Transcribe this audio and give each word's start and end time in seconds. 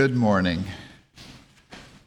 Good 0.00 0.16
morning. 0.16 0.64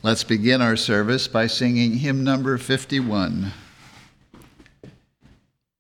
Let's 0.02 0.24
begin 0.24 0.64
our 0.64 0.76
service 0.76 1.28
by 1.28 1.46
singing 1.46 1.98
hymn 1.98 2.24
number 2.24 2.58
51. 2.58 3.52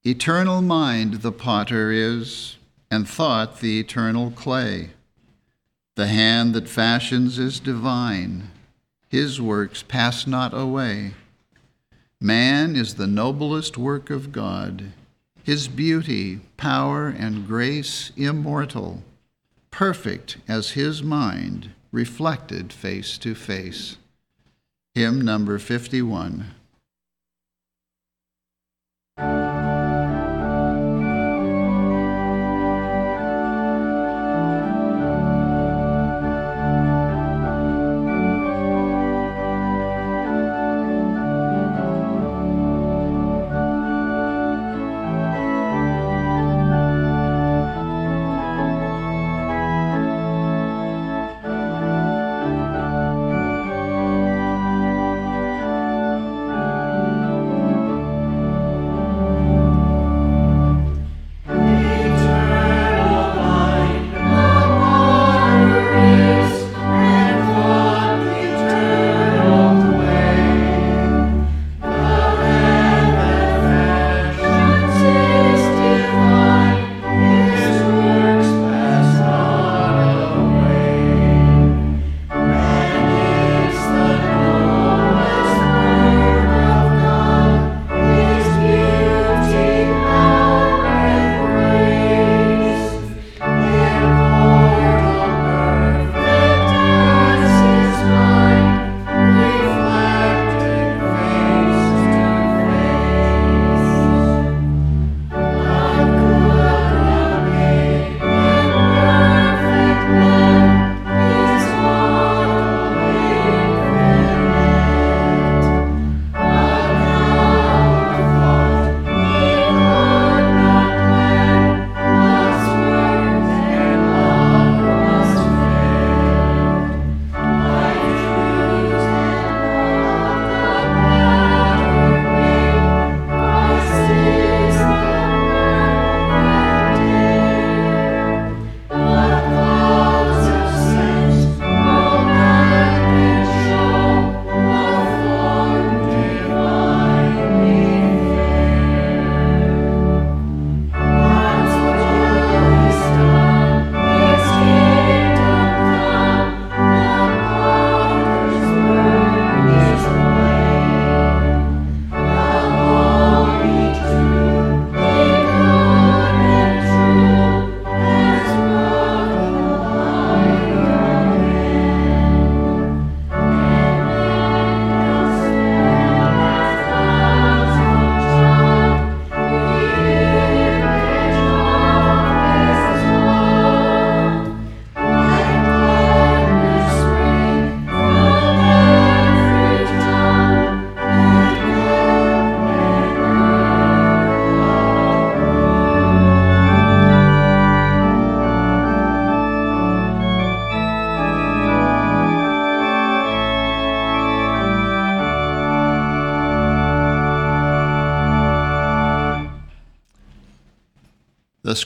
Eternal 0.05 0.61
mind 0.61 1.15
the 1.23 1.31
potter 1.31 1.91
is, 1.91 2.57
and 2.91 3.09
thought 3.09 3.61
the 3.61 3.79
eternal 3.79 4.29
clay. 4.29 4.91
The 5.95 6.05
hand 6.05 6.53
that 6.53 6.69
fashions 6.69 7.39
is 7.39 7.59
divine, 7.59 8.51
his 9.09 9.41
works 9.41 9.81
pass 9.81 10.27
not 10.27 10.53
away. 10.53 11.15
Man 12.21 12.75
is 12.75 12.93
the 12.93 13.07
noblest 13.07 13.75
work 13.75 14.11
of 14.11 14.31
God, 14.31 14.91
his 15.43 15.67
beauty, 15.67 16.41
power, 16.57 17.07
and 17.07 17.47
grace 17.47 18.11
immortal, 18.15 19.01
perfect 19.71 20.37
as 20.47 20.73
his 20.77 21.01
mind 21.01 21.71
reflected 21.93 22.73
face 22.73 23.19
to 23.19 23.35
face. 23.35 23.97
Hymn 24.95 25.21
number 25.21 25.59
51. 25.59 26.55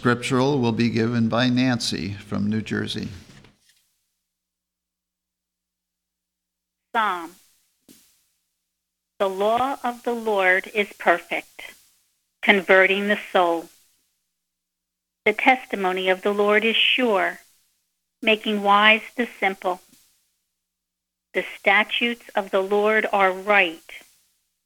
Scriptural 0.07 0.57
will 0.57 0.71
be 0.71 0.89
given 0.89 1.27
by 1.27 1.49
Nancy 1.49 2.13
from 2.13 2.49
New 2.49 2.61
Jersey. 2.61 3.09
Psalm 6.95 7.31
The 9.19 9.27
law 9.27 9.75
of 9.83 10.03
the 10.03 10.13
Lord 10.13 10.71
is 10.73 10.87
perfect, 10.93 11.73
converting 12.41 13.09
the 13.09 13.19
soul. 13.33 13.65
The 15.25 15.33
testimony 15.33 16.07
of 16.07 16.21
the 16.21 16.33
Lord 16.33 16.63
is 16.63 16.77
sure, 16.77 17.39
making 18.21 18.63
wise 18.63 19.03
the 19.17 19.27
simple. 19.41 19.81
The 21.33 21.43
statutes 21.59 22.29
of 22.33 22.51
the 22.51 22.61
Lord 22.61 23.05
are 23.11 23.33
right, 23.33 23.91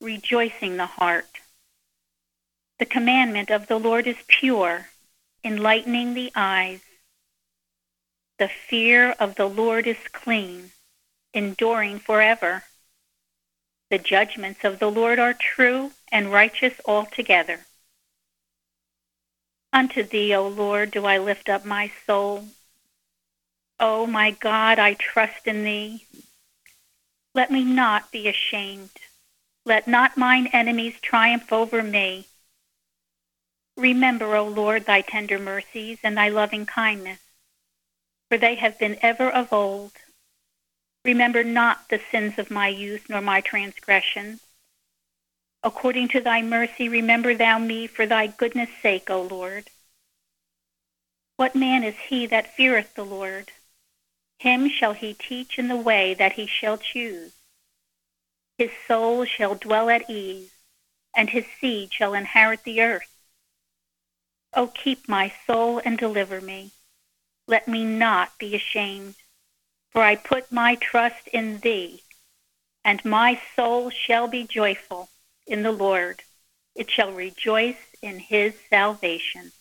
rejoicing 0.00 0.76
the 0.76 0.86
heart. 0.86 1.40
The 2.78 2.86
commandment 2.86 3.50
of 3.50 3.66
the 3.66 3.80
Lord 3.80 4.06
is 4.06 4.18
pure 4.28 4.86
enlightening 5.44 6.14
the 6.14 6.32
eyes. 6.34 6.80
The 8.38 8.48
fear 8.48 9.12
of 9.18 9.34
the 9.34 9.46
Lord 9.46 9.86
is 9.86 9.96
clean, 10.12 10.72
enduring 11.34 11.98
forever. 11.98 12.64
The 13.90 13.98
judgments 13.98 14.64
of 14.64 14.78
the 14.78 14.90
Lord 14.90 15.18
are 15.18 15.34
true 15.34 15.92
and 16.10 16.32
righteous 16.32 16.74
altogether. 16.86 17.60
Unto 19.72 20.02
thee, 20.02 20.34
O 20.34 20.48
Lord, 20.48 20.90
do 20.90 21.06
I 21.06 21.18
lift 21.18 21.48
up 21.48 21.64
my 21.64 21.90
soul. 22.06 22.48
O 23.80 24.06
my 24.06 24.30
God, 24.32 24.78
I 24.78 24.94
trust 24.94 25.46
in 25.46 25.64
thee. 25.64 26.06
Let 27.34 27.50
me 27.50 27.64
not 27.64 28.12
be 28.12 28.28
ashamed. 28.28 28.90
Let 29.64 29.88
not 29.88 30.16
mine 30.16 30.48
enemies 30.48 31.00
triumph 31.00 31.52
over 31.52 31.82
me. 31.82 32.26
Remember, 33.76 34.36
O 34.36 34.46
Lord, 34.46 34.84
thy 34.84 35.00
tender 35.00 35.38
mercies 35.38 35.98
and 36.02 36.16
thy 36.16 36.28
loving 36.28 36.66
kindness, 36.66 37.20
for 38.28 38.36
they 38.36 38.56
have 38.56 38.78
been 38.78 38.98
ever 39.00 39.30
of 39.30 39.52
old. 39.52 39.92
Remember 41.04 41.42
not 41.42 41.88
the 41.88 42.00
sins 42.10 42.38
of 42.38 42.50
my 42.50 42.68
youth 42.68 43.08
nor 43.08 43.20
my 43.20 43.40
transgressions. 43.40 44.40
According 45.64 46.08
to 46.08 46.20
thy 46.20 46.42
mercy, 46.42 46.88
remember 46.88 47.34
thou 47.34 47.58
me 47.58 47.86
for 47.86 48.04
thy 48.04 48.26
goodness' 48.26 48.70
sake, 48.82 49.08
O 49.10 49.22
Lord. 49.22 49.70
What 51.36 51.54
man 51.54 51.82
is 51.82 51.96
he 52.08 52.26
that 52.26 52.54
feareth 52.54 52.94
the 52.94 53.04
Lord? 53.04 53.52
Him 54.38 54.68
shall 54.68 54.92
he 54.92 55.14
teach 55.14 55.58
in 55.58 55.68
the 55.68 55.76
way 55.76 56.14
that 56.14 56.32
he 56.32 56.46
shall 56.46 56.78
choose. 56.78 57.32
His 58.58 58.70
soul 58.86 59.24
shall 59.24 59.54
dwell 59.54 59.88
at 59.88 60.10
ease, 60.10 60.52
and 61.14 61.30
his 61.30 61.46
seed 61.60 61.92
shall 61.92 62.14
inherit 62.14 62.64
the 62.64 62.80
earth. 62.82 63.11
O 64.54 64.66
keep 64.66 65.08
my 65.08 65.32
soul 65.46 65.80
and 65.84 65.96
deliver 65.96 66.40
me. 66.40 66.72
Let 67.46 67.66
me 67.68 67.84
not 67.84 68.38
be 68.38 68.54
ashamed, 68.54 69.14
for 69.90 70.02
I 70.02 70.14
put 70.16 70.52
my 70.52 70.74
trust 70.74 71.28
in 71.28 71.58
thee, 71.58 72.02
and 72.84 73.04
my 73.04 73.40
soul 73.56 73.90
shall 73.90 74.28
be 74.28 74.44
joyful 74.44 75.08
in 75.46 75.62
the 75.62 75.72
Lord. 75.72 76.22
It 76.74 76.90
shall 76.90 77.12
rejoice 77.12 77.76
in 78.00 78.18
his 78.18 78.54
salvation. 78.70 79.52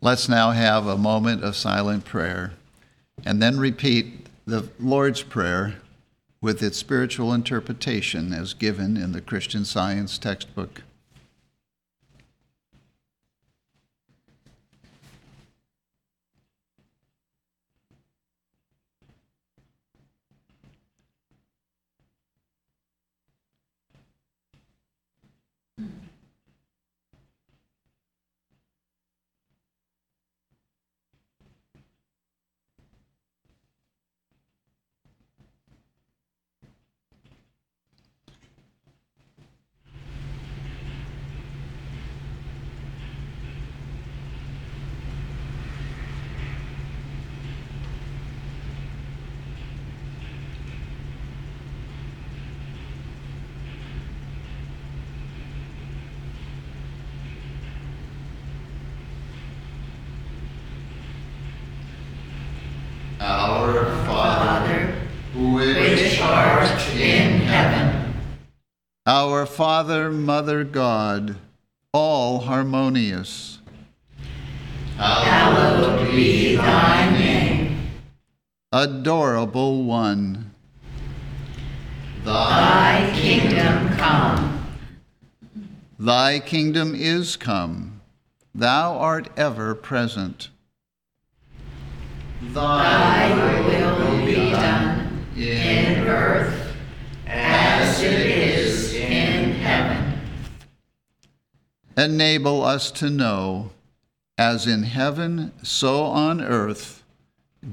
Let's 0.00 0.28
now 0.28 0.50
have 0.50 0.86
a 0.86 0.98
moment 0.98 1.44
of 1.44 1.54
silent 1.54 2.04
prayer 2.04 2.54
and 3.24 3.40
then 3.40 3.58
repeat 3.58 4.26
the 4.46 4.68
Lord's 4.80 5.22
Prayer 5.22 5.76
with 6.42 6.60
its 6.60 6.76
spiritual 6.76 7.32
interpretation 7.32 8.32
as 8.32 8.52
given 8.52 8.96
in 8.96 9.12
the 9.12 9.20
Christian 9.20 9.64
Science 9.64 10.18
textbook. 10.18 10.82
Our 63.24 63.84
Father, 64.04 64.96
which 65.32 66.20
art 66.20 66.68
in 66.96 67.40
heaven. 67.42 68.14
Our 69.06 69.46
Father, 69.82 70.12
Mother 70.12 70.62
God, 70.62 71.34
all 71.92 72.38
harmonious. 72.38 73.58
Hallowed 74.96 76.08
be 76.12 76.54
thy 76.54 77.10
name. 77.10 77.90
Adorable 78.70 79.82
One. 79.82 80.52
Thy 82.24 83.10
kingdom 83.12 83.88
come. 83.96 84.66
Thy 85.98 86.38
kingdom 86.38 86.94
is 86.94 87.34
come. 87.34 88.02
Thou 88.54 88.96
art 88.96 89.30
ever 89.36 89.74
present. 89.74 90.50
Thy 92.40 93.34
will 93.66 94.24
be 94.24 94.52
done 94.52 95.26
in 95.36 96.06
earth 96.06 96.72
as 97.26 98.00
it 98.00 98.12
is 98.12 98.41
Enable 101.96 102.64
us 102.64 102.90
to 102.92 103.10
know, 103.10 103.70
as 104.38 104.66
in 104.66 104.84
heaven, 104.84 105.52
so 105.62 106.02
on 106.04 106.40
earth, 106.40 107.04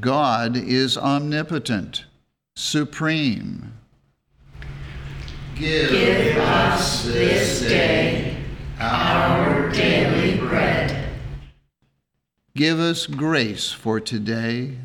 God 0.01 0.57
is 0.57 0.97
omnipotent, 0.97 2.05
supreme. 2.55 3.73
Give 5.55 6.37
us 6.37 7.05
this 7.05 7.61
day 7.61 8.43
our 8.79 9.69
daily 9.69 10.37
bread. 10.37 11.09
Give 12.55 12.79
us 12.79 13.07
grace 13.07 13.71
for 13.71 14.01
today. 14.01 14.77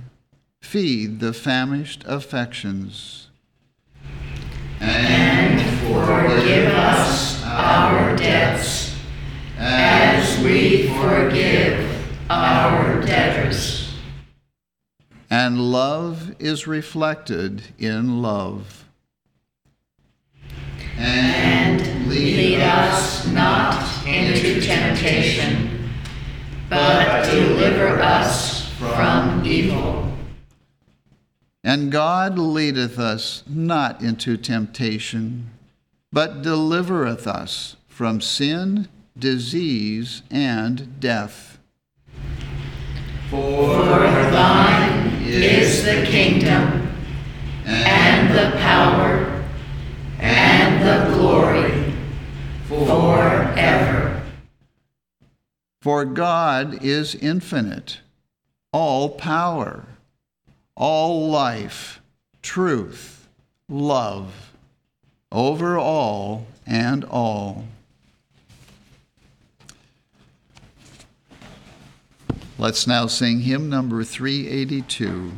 Feed 0.63 1.19
the 1.19 1.33
famished 1.33 2.05
affections. 2.07 3.29
And 4.81 5.61
forgive 5.81 6.73
us 6.73 7.43
our 7.45 8.17
debts 8.17 8.95
as 9.59 10.43
we 10.43 10.89
forgive 10.89 12.05
our 12.31 13.01
debtors. 13.03 13.95
And 15.55 15.71
love 15.71 16.35
is 16.41 16.67
reflected 16.67 17.63
in 17.79 18.21
love. 18.21 18.89
And 20.99 22.09
lead 22.09 22.59
us 22.59 23.25
not 23.29 24.05
into 24.05 24.61
temptation, 24.61 25.91
but 26.69 27.31
deliver 27.31 28.01
us 28.03 28.69
from 28.81 29.47
evil. 29.47 30.13
And 31.63 31.93
God 31.93 32.37
leadeth 32.37 32.99
us 32.99 33.45
not 33.47 34.03
into 34.03 34.37
temptation, 34.37 35.53
but 36.11 36.43
delivereth 36.43 37.29
us 37.29 37.77
from 37.87 38.21
sin, 38.21 38.89
disease, 39.17 40.23
and 40.33 40.99
death. 40.99 41.61
For 43.31 44.01
thine 44.01 45.04
is 45.43 45.85
the 45.85 46.05
kingdom, 46.07 46.89
and 47.65 48.35
the 48.35 48.57
power, 48.59 49.45
and 50.19 50.83
the 50.87 51.15
glory, 51.15 51.93
forever. 52.69 54.23
For 55.81 56.05
God 56.05 56.83
is 56.83 57.15
infinite, 57.15 58.01
all 58.73 59.11
power, 59.11 59.85
all 60.77 61.29
life, 61.29 62.01
truth, 62.43 63.29
love, 63.69 64.53
over 65.31 65.79
all 65.79 66.47
and 66.67 67.05
all. 67.05 67.67
Let's 72.57 72.87
now 72.87 73.09
sing 73.09 73.41
hymn 73.41 73.69
number 73.69 74.05
382. 74.05 75.33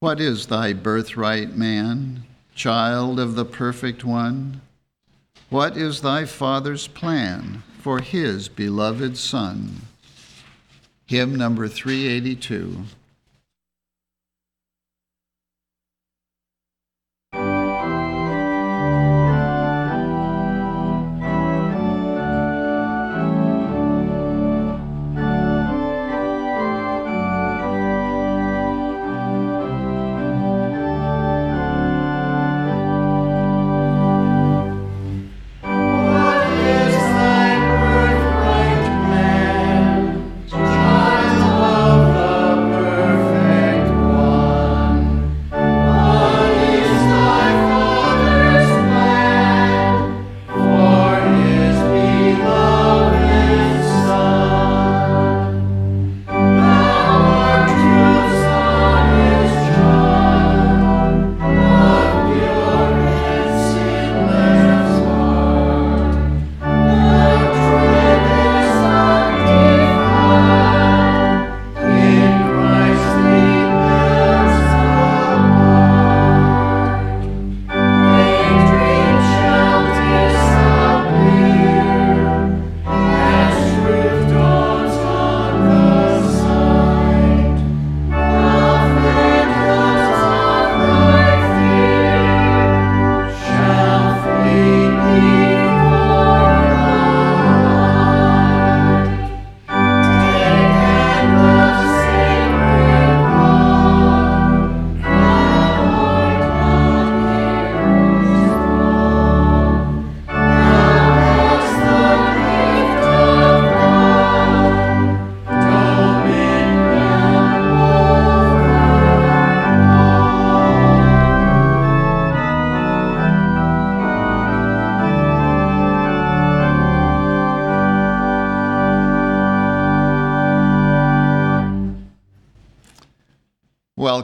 What 0.00 0.20
is 0.20 0.46
thy 0.46 0.72
birthright, 0.72 1.54
man, 1.54 2.24
child 2.56 3.20
of 3.20 3.36
the 3.36 3.44
perfect 3.44 4.04
one? 4.04 4.60
What 5.48 5.76
is 5.76 6.00
thy 6.00 6.24
Father's 6.24 6.88
plan 6.88 7.62
for 7.78 8.00
his 8.00 8.48
beloved 8.48 9.16
Son? 9.16 9.82
Hymn 11.06 11.36
number 11.36 11.68
382. 11.68 12.78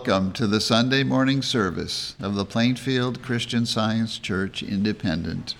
Welcome 0.08 0.32
to 0.32 0.46
the 0.46 0.58
Sunday 0.58 1.02
morning 1.02 1.42
service 1.42 2.16
of 2.18 2.34
the 2.34 2.46
Plainfield 2.46 3.20
Christian 3.20 3.66
Science 3.66 4.18
Church 4.18 4.62
Independent. 4.62 5.54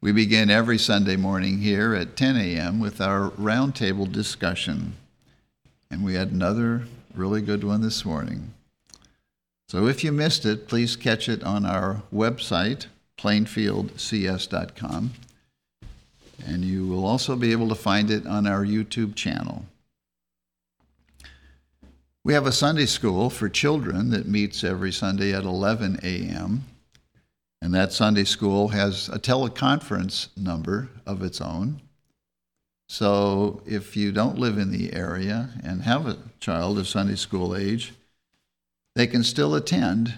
We 0.00 0.10
begin 0.10 0.50
every 0.50 0.76
Sunday 0.76 1.14
morning 1.14 1.60
here 1.60 1.94
at 1.94 2.16
10 2.16 2.36
a.m. 2.36 2.80
with 2.80 3.00
our 3.00 3.30
roundtable 3.30 4.10
discussion. 4.10 4.96
And 5.92 6.04
we 6.04 6.14
had 6.14 6.32
another 6.32 6.88
really 7.14 7.40
good 7.40 7.62
one 7.62 7.82
this 7.82 8.04
morning. 8.04 8.52
So 9.68 9.86
if 9.86 10.02
you 10.02 10.10
missed 10.10 10.44
it, 10.44 10.66
please 10.66 10.96
catch 10.96 11.28
it 11.28 11.44
on 11.44 11.64
our 11.64 12.02
website, 12.12 12.86
plainfieldcs.com. 13.16 15.12
And 16.44 16.64
you 16.64 16.88
will 16.88 17.06
also 17.06 17.36
be 17.36 17.52
able 17.52 17.68
to 17.68 17.76
find 17.76 18.10
it 18.10 18.26
on 18.26 18.44
our 18.48 18.64
YouTube 18.64 19.14
channel. 19.14 19.66
We 22.26 22.32
have 22.32 22.48
a 22.48 22.50
Sunday 22.50 22.86
school 22.86 23.30
for 23.30 23.48
children 23.48 24.10
that 24.10 24.26
meets 24.26 24.64
every 24.64 24.90
Sunday 24.90 25.32
at 25.32 25.44
11 25.44 26.00
a.m. 26.02 26.64
And 27.62 27.72
that 27.72 27.92
Sunday 27.92 28.24
school 28.24 28.66
has 28.66 29.08
a 29.08 29.20
teleconference 29.20 30.36
number 30.36 30.88
of 31.06 31.22
its 31.22 31.40
own. 31.40 31.80
So 32.88 33.62
if 33.64 33.96
you 33.96 34.10
don't 34.10 34.40
live 34.40 34.58
in 34.58 34.72
the 34.72 34.92
area 34.92 35.50
and 35.62 35.82
have 35.82 36.08
a 36.08 36.18
child 36.40 36.80
of 36.80 36.88
Sunday 36.88 37.14
school 37.14 37.54
age, 37.54 37.94
they 38.96 39.06
can 39.06 39.22
still 39.22 39.54
attend 39.54 40.12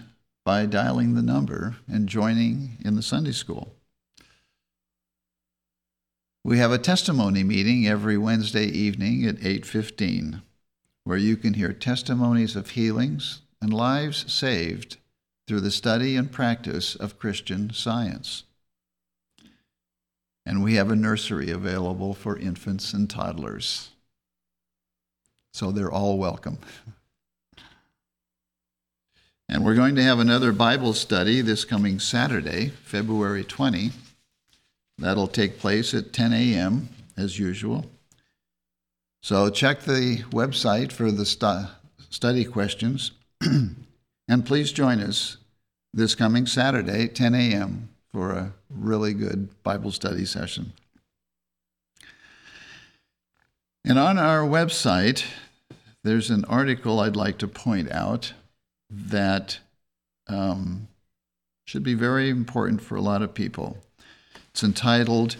by 0.46 0.64
dialing 0.64 1.14
the 1.14 1.20
number 1.20 1.76
and 1.92 2.08
joining 2.08 2.78
in 2.86 2.96
the 2.96 3.02
Sunday 3.02 3.32
school. 3.32 3.74
We 6.42 6.56
have 6.56 6.72
a 6.72 6.78
testimony 6.78 7.44
meeting 7.44 7.86
every 7.86 8.16
Wednesday 8.16 8.64
evening 8.64 9.26
at 9.26 9.44
8:15 9.44 10.40
where 11.08 11.16
you 11.16 11.38
can 11.38 11.54
hear 11.54 11.72
testimonies 11.72 12.54
of 12.54 12.68
healings 12.68 13.40
and 13.62 13.72
lives 13.72 14.30
saved 14.30 14.98
through 15.46 15.60
the 15.60 15.70
study 15.70 16.16
and 16.16 16.30
practice 16.30 16.94
of 16.94 17.18
Christian 17.18 17.72
science. 17.72 18.42
And 20.44 20.62
we 20.62 20.74
have 20.74 20.90
a 20.90 20.96
nursery 20.96 21.50
available 21.50 22.12
for 22.12 22.36
infants 22.38 22.92
and 22.92 23.08
toddlers. 23.08 23.88
So 25.54 25.72
they're 25.72 25.90
all 25.90 26.18
welcome. 26.18 26.58
And 29.50 29.64
we're 29.64 29.74
going 29.74 29.94
to 29.94 30.02
have 30.02 30.18
another 30.18 30.52
Bible 30.52 30.92
study 30.92 31.40
this 31.40 31.64
coming 31.64 32.00
Saturday, 32.00 32.68
February 32.84 33.44
20. 33.44 33.92
That'll 34.98 35.26
take 35.26 35.58
place 35.58 35.94
at 35.94 36.12
10 36.12 36.34
a.m., 36.34 36.90
as 37.16 37.38
usual. 37.38 37.86
So 39.22 39.50
check 39.50 39.82
the 39.82 40.24
website 40.30 40.92
for 40.92 41.10
the 41.10 41.26
stu- 41.26 41.68
study 42.10 42.44
questions. 42.44 43.12
and 43.40 44.46
please 44.46 44.72
join 44.72 45.00
us 45.00 45.38
this 45.92 46.14
coming 46.14 46.46
Saturday, 46.46 47.08
10 47.08 47.34
a.m., 47.34 47.88
for 48.12 48.32
a 48.32 48.52
really 48.70 49.12
good 49.12 49.48
Bible 49.62 49.90
study 49.90 50.24
session. 50.24 50.72
And 53.84 53.98
on 53.98 54.18
our 54.18 54.40
website, 54.40 55.24
there's 56.04 56.30
an 56.30 56.44
article 56.46 57.00
I'd 57.00 57.16
like 57.16 57.38
to 57.38 57.48
point 57.48 57.90
out 57.90 58.32
that 58.90 59.58
um, 60.26 60.88
should 61.66 61.82
be 61.82 61.94
very 61.94 62.30
important 62.30 62.80
for 62.80 62.96
a 62.96 63.02
lot 63.02 63.22
of 63.22 63.34
people. 63.34 63.78
It's 64.50 64.64
entitled 64.64 65.36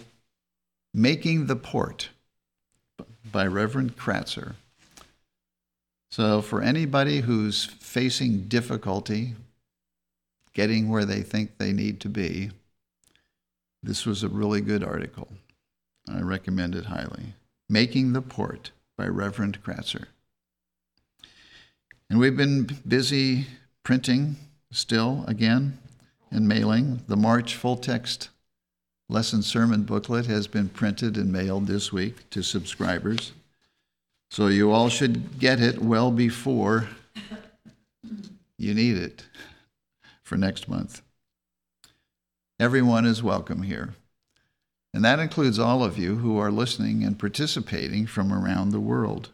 Making 0.93 1.47
the 1.47 1.57
Port 1.57 2.11
by 3.33 3.47
Reverend 3.47 3.97
Kratzer. 3.97 4.55
So, 6.11 6.41
for 6.41 6.63
anybody 6.63 7.21
who's 7.21 7.65
facing 7.65 8.49
difficulty 8.49 9.35
getting 10.55 10.89
where 10.89 11.05
they 11.05 11.23
think 11.23 11.59
they 11.59 11.73
need 11.73 12.01
to 12.01 12.09
be, 12.09 12.51
this 13.83 14.05
was 14.05 14.23
a 14.23 14.29
really 14.29 14.61
good 14.61 14.83
article. 14.83 15.29
I 16.13 16.21
recommend 16.21 16.75
it 16.75 16.87
highly. 16.87 17.35
Making 17.69 18.13
the 18.13 18.23
Port 18.23 18.73
by 18.97 19.07
Reverend 19.07 19.63
Kratzer. 19.63 20.07
And 22.11 22.19
we've 22.19 22.37
been 22.37 22.65
busy 22.87 23.47
printing 23.85 24.37
still 24.73 25.25
again 25.29 25.79
and 26.31 26.49
mailing. 26.49 27.03
The 27.07 27.17
March 27.17 27.55
full 27.55 27.77
text 27.77 28.31
lesson 29.09 29.43
sermon 29.43 29.83
booklet 29.83 30.27
has 30.27 30.47
been 30.47 30.69
printed 30.69 31.17
and 31.17 31.33
mailed 31.33 31.67
this 31.67 31.93
week 31.93 32.29
to 32.31 32.43
subscribers. 32.43 33.33
So 34.31 34.49
you 34.49 34.71
all 34.71 34.89
should 34.89 35.39
get 35.39 35.61
it 35.61 35.81
well 35.81 36.11
before 36.11 36.89
you 38.59 38.75
need 38.75 38.99
it 38.99 39.25
for 40.23 40.37
next 40.37 40.69
month. 40.69 41.01
Everyone 42.61 43.07
is 43.07 43.23
welcome 43.23 43.63
here. 43.63 43.95
And 44.93 45.05
that 45.05 45.21
includes 45.21 45.59
all 45.59 45.85
of 45.85 45.97
you 45.97 46.17
who 46.17 46.39
are 46.39 46.51
listening 46.51 47.05
and 47.05 47.19
participating 47.19 48.07
from 48.07 48.33
around 48.33 48.71
the 48.71 48.81
world. 48.81 49.31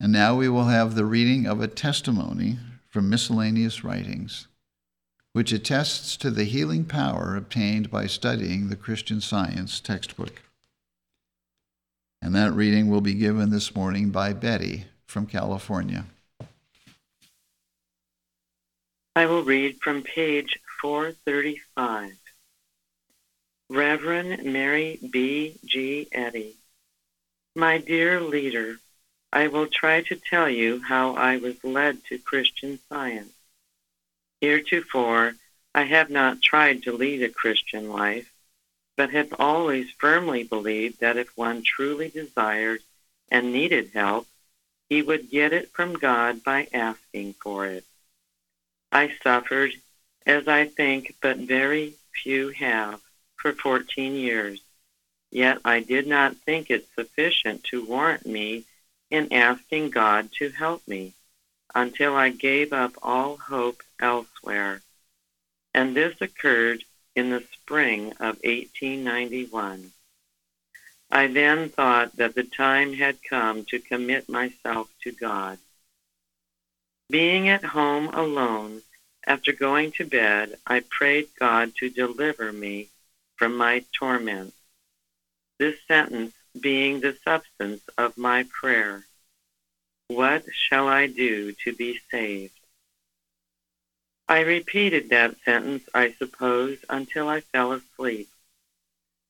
And 0.00 0.12
now 0.12 0.36
we 0.36 0.48
will 0.48 0.64
have 0.64 0.94
the 0.94 1.04
reading 1.04 1.46
of 1.46 1.60
a 1.60 1.68
testimony 1.68 2.58
from 2.88 3.10
miscellaneous 3.10 3.84
writings, 3.84 4.46
which 5.36 5.52
attests 5.52 6.16
to 6.16 6.30
the 6.30 6.44
healing 6.44 6.82
power 6.82 7.36
obtained 7.36 7.90
by 7.90 8.06
studying 8.06 8.70
the 8.70 8.74
Christian 8.74 9.20
Science 9.20 9.80
textbook. 9.80 10.40
And 12.22 12.34
that 12.34 12.54
reading 12.54 12.88
will 12.88 13.02
be 13.02 13.12
given 13.12 13.50
this 13.50 13.76
morning 13.76 14.08
by 14.08 14.32
Betty 14.32 14.86
from 15.04 15.26
California. 15.26 16.06
I 19.14 19.26
will 19.26 19.42
read 19.42 19.76
from 19.82 20.02
page 20.02 20.58
435. 20.80 22.12
Reverend 23.68 24.42
Mary 24.42 24.98
B. 25.10 25.58
G. 25.66 26.08
Eddy. 26.12 26.54
My 27.54 27.76
dear 27.76 28.22
leader, 28.22 28.78
I 29.34 29.48
will 29.48 29.66
try 29.66 30.00
to 30.00 30.16
tell 30.16 30.48
you 30.48 30.80
how 30.80 31.14
I 31.14 31.36
was 31.36 31.62
led 31.62 32.02
to 32.06 32.16
Christian 32.16 32.78
science. 32.88 33.35
Heretofore, 34.40 35.34
I 35.74 35.82
have 35.82 36.10
not 36.10 36.42
tried 36.42 36.82
to 36.82 36.92
lead 36.92 37.22
a 37.22 37.28
Christian 37.28 37.88
life, 37.90 38.32
but 38.96 39.10
have 39.10 39.34
always 39.38 39.90
firmly 39.98 40.42
believed 40.42 41.00
that 41.00 41.16
if 41.16 41.36
one 41.36 41.62
truly 41.62 42.08
desired 42.08 42.82
and 43.30 43.52
needed 43.52 43.90
help, 43.92 44.26
he 44.88 45.02
would 45.02 45.30
get 45.30 45.52
it 45.52 45.70
from 45.72 45.94
God 45.94 46.44
by 46.44 46.68
asking 46.72 47.34
for 47.34 47.66
it. 47.66 47.84
I 48.92 49.12
suffered, 49.22 49.72
as 50.24 50.48
I 50.48 50.66
think 50.66 51.16
but 51.20 51.38
very 51.38 51.94
few 52.14 52.50
have, 52.50 53.00
for 53.36 53.52
14 53.52 54.14
years, 54.14 54.60
yet 55.30 55.58
I 55.64 55.80
did 55.80 56.06
not 56.06 56.36
think 56.36 56.70
it 56.70 56.88
sufficient 56.94 57.64
to 57.64 57.84
warrant 57.84 58.26
me 58.26 58.64
in 59.10 59.32
asking 59.32 59.90
God 59.90 60.30
to 60.38 60.50
help 60.50 60.86
me 60.88 61.14
until 61.74 62.14
I 62.14 62.30
gave 62.30 62.72
up 62.72 62.92
all 63.02 63.36
hope 63.36 63.82
elsewhere. 64.00 64.82
And 65.74 65.96
this 65.96 66.20
occurred 66.20 66.84
in 67.14 67.30
the 67.30 67.44
spring 67.52 68.12
of 68.12 68.38
1891. 68.44 69.92
I 71.10 71.26
then 71.28 71.68
thought 71.68 72.16
that 72.16 72.34
the 72.34 72.44
time 72.44 72.94
had 72.94 73.22
come 73.22 73.64
to 73.66 73.78
commit 73.78 74.28
myself 74.28 74.88
to 75.02 75.12
God. 75.12 75.58
Being 77.08 77.48
at 77.48 77.64
home 77.64 78.08
alone, 78.08 78.82
after 79.26 79.52
going 79.52 79.92
to 79.92 80.04
bed, 80.04 80.58
I 80.66 80.80
prayed 80.80 81.28
God 81.38 81.74
to 81.76 81.88
deliver 81.88 82.52
me 82.52 82.88
from 83.36 83.56
my 83.56 83.84
torment. 83.92 84.54
This 85.58 85.76
sentence 85.86 86.34
being 86.60 87.00
the 87.00 87.16
substance 87.24 87.82
of 87.96 88.18
my 88.18 88.44
prayer. 88.50 89.04
What 90.08 90.44
shall 90.52 90.88
I 90.88 91.06
do 91.06 91.52
to 91.64 91.72
be 91.72 92.00
saved? 92.10 92.55
I 94.28 94.40
repeated 94.40 95.10
that 95.10 95.36
sentence, 95.44 95.84
I 95.94 96.12
suppose, 96.12 96.78
until 96.88 97.28
I 97.28 97.40
fell 97.40 97.72
asleep. 97.72 98.28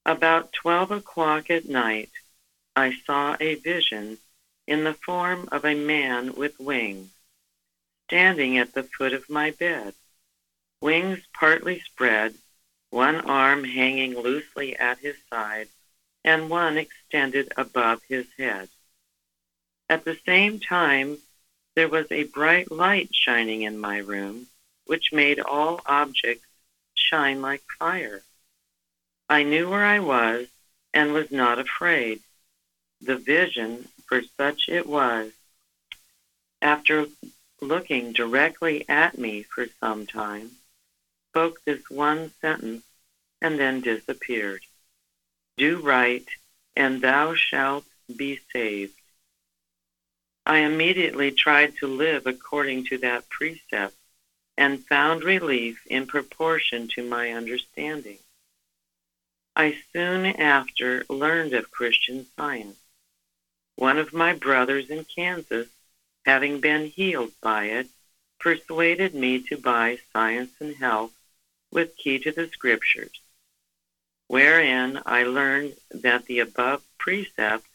About 0.07 0.53
twelve 0.53 0.91
o'clock 0.91 1.51
at 1.51 1.69
night, 1.69 2.11
I 2.75 2.95
saw 3.05 3.37
a 3.39 3.57
vision 3.57 4.19
in 4.67 4.85
the 4.85 4.95
form 4.95 5.49
of 5.53 5.65
a 5.65 5.75
man 5.75 6.35
with 6.35 6.59
wings, 6.59 7.11
standing 8.07 8.57
at 8.57 8.73
the 8.73 8.85
foot 8.85 9.13
of 9.13 9.29
my 9.29 9.51
bed, 9.51 9.95
wings 10.81 11.21
partly 11.33 11.81
spread, 11.81 12.35
one 12.91 13.17
arm 13.17 13.65
hanging 13.65 14.19
loosely 14.19 14.77
at 14.77 14.99
his 14.99 15.17
side, 15.29 15.69
and 16.25 16.49
one 16.49 16.79
extended 16.79 17.53
above 17.57 18.03
his 18.09 18.27
head. 18.39 18.69
At 19.89 20.05
the 20.05 20.19
same 20.25 20.59
time, 20.59 21.19
there 21.75 21.89
was 21.89 22.11
a 22.11 22.25
bright 22.25 22.71
light 22.71 23.15
shining 23.15 23.63
in 23.63 23.79
my 23.79 23.99
room, 23.99 24.47
which 24.87 25.13
made 25.13 25.41
all 25.41 25.81
objects 25.87 26.47
shine 26.95 27.43
like 27.43 27.63
fire. 27.79 28.23
I 29.29 29.43
knew 29.43 29.69
where 29.69 29.85
I 29.85 29.99
was 29.99 30.47
and 30.95 31.13
was 31.13 31.31
not 31.31 31.59
afraid. 31.59 32.23
The 33.01 33.17
vision 33.17 33.89
for 34.07 34.23
such 34.37 34.69
it 34.69 34.87
was. 34.87 35.33
After 36.63 37.07
looking 37.61 38.13
directly 38.13 38.89
at 38.89 39.19
me 39.19 39.43
for 39.43 39.67
some 39.81 40.07
time, 40.07 40.53
spoke 41.31 41.63
this 41.65 41.91
one 41.91 42.33
sentence 42.41 42.85
and 43.43 43.59
then 43.59 43.81
disappeared. 43.81 44.63
Do 45.57 45.81
right, 45.81 46.27
and 46.75 47.01
thou 47.01 47.35
shalt 47.35 47.85
be 48.15 48.41
saved. 48.53 48.95
I 50.47 50.59
immediately 50.59 51.33
tried 51.33 51.77
to 51.79 51.87
live 51.87 52.27
according 52.27 52.87
to 52.87 52.99
that 52.99 53.29
precept 53.29 53.97
and 54.57 54.85
found 54.87 55.23
relief 55.23 55.87
in 55.87 56.07
proportion 56.07 56.89
to 56.89 57.03
my 57.03 57.31
understanding. 57.33 58.19
I 59.55 59.79
soon 59.93 60.27
after 60.27 61.05
learned 61.09 61.55
of 61.55 61.71
Christian 61.71 62.27
science. 62.37 62.77
One 63.77 63.99
of 63.99 64.13
my 64.13 64.33
brothers 64.33 64.91
in 64.91 65.05
Kansas, 65.05 65.69
having 66.25 66.61
been 66.61 66.87
healed 66.87 67.33
by 67.43 67.65
it, 67.65 67.89
persuaded 68.39 69.15
me 69.15 69.41
to 69.43 69.57
buy 69.57 69.99
Science 70.13 70.53
and 70.61 70.75
Health 70.77 71.13
with 71.71 71.97
Key 71.97 72.19
to 72.21 72.33
the 72.33 72.49
Scriptures, 72.49 73.21
wherein 74.29 75.01
I 75.07 75.25
learned 75.25 75.75
that 75.91 76.27
the 76.27 76.41
above 76.41 76.83
precept 76.99 77.67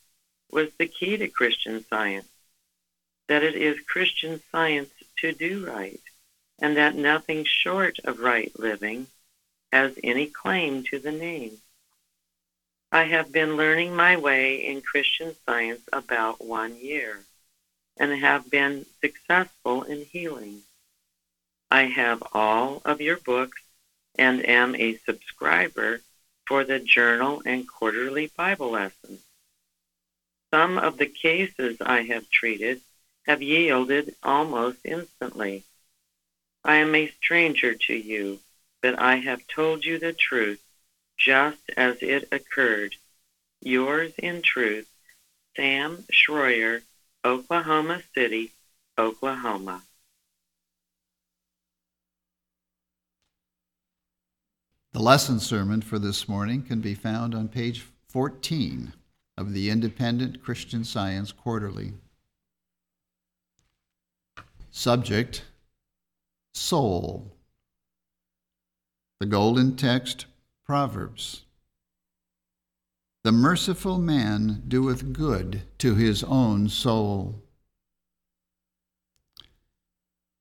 was 0.51 0.69
the 0.77 0.87
key 0.87 1.17
to 1.17 1.27
Christian 1.27 1.85
science, 1.89 2.27
that 3.27 3.43
it 3.43 3.55
is 3.55 3.79
Christian 3.87 4.41
science 4.51 4.89
to 5.17 5.31
do 5.31 5.65
right, 5.65 6.01
and 6.61 6.77
that 6.77 6.95
nothing 6.95 7.43
short 7.43 7.99
of 8.05 8.19
right 8.19 8.57
living 8.57 9.07
has 9.73 9.91
any 10.03 10.27
claim 10.27 10.83
to 10.83 10.99
the 10.99 11.11
name. 11.11 11.57
I 12.91 13.03
have 13.05 13.31
been 13.31 13.57
learning 13.57 13.95
my 13.95 14.17
way 14.17 14.65
in 14.65 14.81
Christian 14.81 15.35
science 15.45 15.81
about 15.91 16.43
one 16.45 16.77
year 16.77 17.19
and 17.97 18.11
have 18.11 18.49
been 18.49 18.85
successful 19.01 19.83
in 19.83 20.05
healing. 20.05 20.61
I 21.69 21.83
have 21.83 22.21
all 22.33 22.81
of 22.85 23.01
your 23.01 23.17
books 23.17 23.61
and 24.15 24.45
am 24.47 24.75
a 24.75 24.97
subscriber 24.97 26.01
for 26.45 26.63
the 26.63 26.79
journal 26.79 27.41
and 27.45 27.67
quarterly 27.67 28.29
Bible 28.35 28.71
lessons. 28.71 29.21
Some 30.53 30.77
of 30.77 30.97
the 30.97 31.05
cases 31.05 31.77
I 31.79 32.01
have 32.03 32.29
treated 32.29 32.81
have 33.25 33.41
yielded 33.41 34.15
almost 34.21 34.79
instantly. 34.83 35.63
I 36.63 36.75
am 36.77 36.93
a 36.93 37.07
stranger 37.07 37.73
to 37.73 37.93
you, 37.93 38.39
but 38.81 38.99
I 38.99 39.15
have 39.17 39.47
told 39.47 39.83
you 39.83 39.97
the 39.99 40.13
truth 40.13 40.61
just 41.17 41.61
as 41.75 41.97
it 42.01 42.27
occurred. 42.31 42.95
Yours 43.61 44.11
in 44.17 44.41
truth, 44.41 44.87
Sam 45.55 46.05
Schroyer, 46.11 46.81
Oklahoma 47.23 48.01
City, 48.13 48.51
Oklahoma. 48.97 49.83
The 54.93 54.99
lesson 54.99 55.39
sermon 55.39 55.81
for 55.81 55.99
this 55.99 56.27
morning 56.27 56.63
can 56.63 56.81
be 56.81 56.95
found 56.95 57.33
on 57.33 57.47
page 57.47 57.85
14 58.09 58.93
of 59.37 59.53
the 59.53 59.69
Independent 59.69 60.43
Christian 60.43 60.83
Science 60.83 61.31
Quarterly. 61.31 61.93
Subject 64.69 65.43
Soul. 66.53 67.35
The 69.19 69.25
golden 69.25 69.75
text 69.75 70.25
Proverbs. 70.65 71.43
The 73.23 73.31
merciful 73.31 73.99
man 73.99 74.63
doeth 74.67 75.13
good 75.13 75.61
to 75.77 75.95
his 75.95 76.23
own 76.23 76.69
soul. 76.69 77.43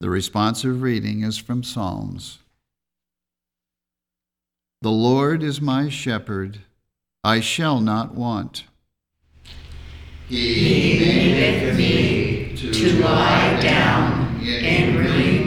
The 0.01 0.09
responsive 0.09 0.81
reading 0.81 1.23
is 1.23 1.37
from 1.37 1.63
Psalms. 1.63 2.39
The 4.81 4.91
Lord 4.91 5.43
is 5.43 5.61
my 5.61 5.91
shepherd, 5.91 6.61
I 7.23 7.41
shall 7.41 7.81
not 7.81 8.15
want. 8.15 8.65
He 10.27 10.99
maketh 10.99 11.77
me 11.77 12.57
to 12.57 13.03
lie 13.03 13.61
down 13.61 14.41
in 14.41 14.97
green 14.97 15.40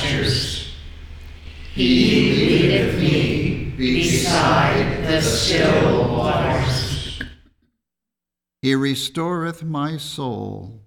pastures. 0.00 0.72
He 1.74 2.32
leadeth 2.32 2.98
me 2.98 3.72
beside 3.76 5.04
the 5.04 5.20
still 5.20 6.16
waters. 6.16 7.22
He 8.62 8.74
restoreth 8.74 9.62
my 9.62 9.96
soul. 9.96 10.82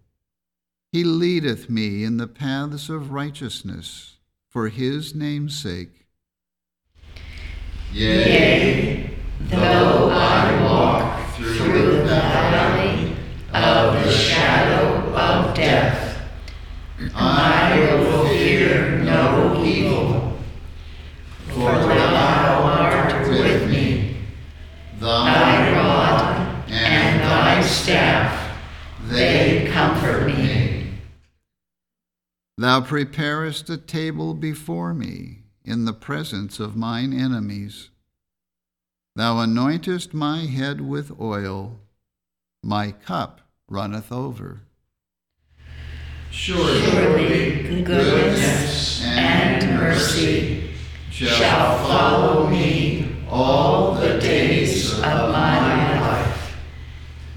He 0.92 1.04
leadeth 1.04 1.70
me 1.70 2.04
in 2.04 2.18
the 2.18 2.28
paths 2.28 2.90
of 2.90 3.12
righteousness 3.12 4.18
for 4.50 4.70
his 4.70 5.16
name's 5.16 5.58
sake. 5.58 6.06
Yea, 7.92 9.10
though 9.42 10.10
I 10.12 10.62
walk 10.64 11.36
through 11.36 11.98
the 11.98 12.06
valley 12.06 13.16
of 13.54 14.04
the 14.04 14.12
shadow 14.12 15.14
of 15.16 15.56
death, 15.56 16.20
I 17.16 17.80
will 18.00 18.28
fear 18.28 18.63
no 19.14 19.64
evil, 19.64 20.38
for 21.50 21.72
thou 21.72 22.64
art 22.64 23.30
with 23.30 23.70
me. 23.70 24.18
Thy 25.00 25.74
rod 25.74 26.64
and 26.70 27.22
thy 27.22 27.62
staff, 27.62 28.58
they 29.06 29.70
comfort 29.72 30.26
me. 30.26 31.00
Thou 32.58 32.82
preparest 32.82 33.70
a 33.70 33.78
table 33.78 34.34
before 34.34 34.94
me 34.94 35.44
in 35.66 35.86
the 35.86 35.94
presence 35.94 36.60
of 36.60 36.76
mine 36.76 37.14
enemies. 37.14 37.90
Thou 39.16 39.36
anointest 39.38 40.14
my 40.14 40.46
head 40.46 40.82
with 40.82 41.20
oil, 41.20 41.80
my 42.64 42.92
cup 42.92 43.42
runneth 43.68 44.12
over. 44.12 44.62
Surely 46.34 47.84
goodness 47.84 49.02
and 49.06 49.78
mercy 49.78 50.72
shall 51.10 51.78
follow 51.86 52.48
me 52.48 53.16
all 53.30 53.94
the 53.94 54.20
days 54.20 54.94
of 54.96 55.02
my 55.04 56.00
life, 56.02 56.56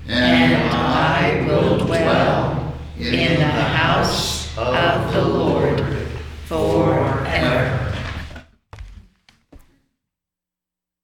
and 0.09 0.71
I 0.73 1.45
will 1.47 1.85
dwell 1.87 2.75
in 2.99 3.39
the 3.39 3.45
house 3.45 4.57
of 4.57 5.13
the 5.13 5.23
Lord 5.23 5.81
forever. 6.47 7.95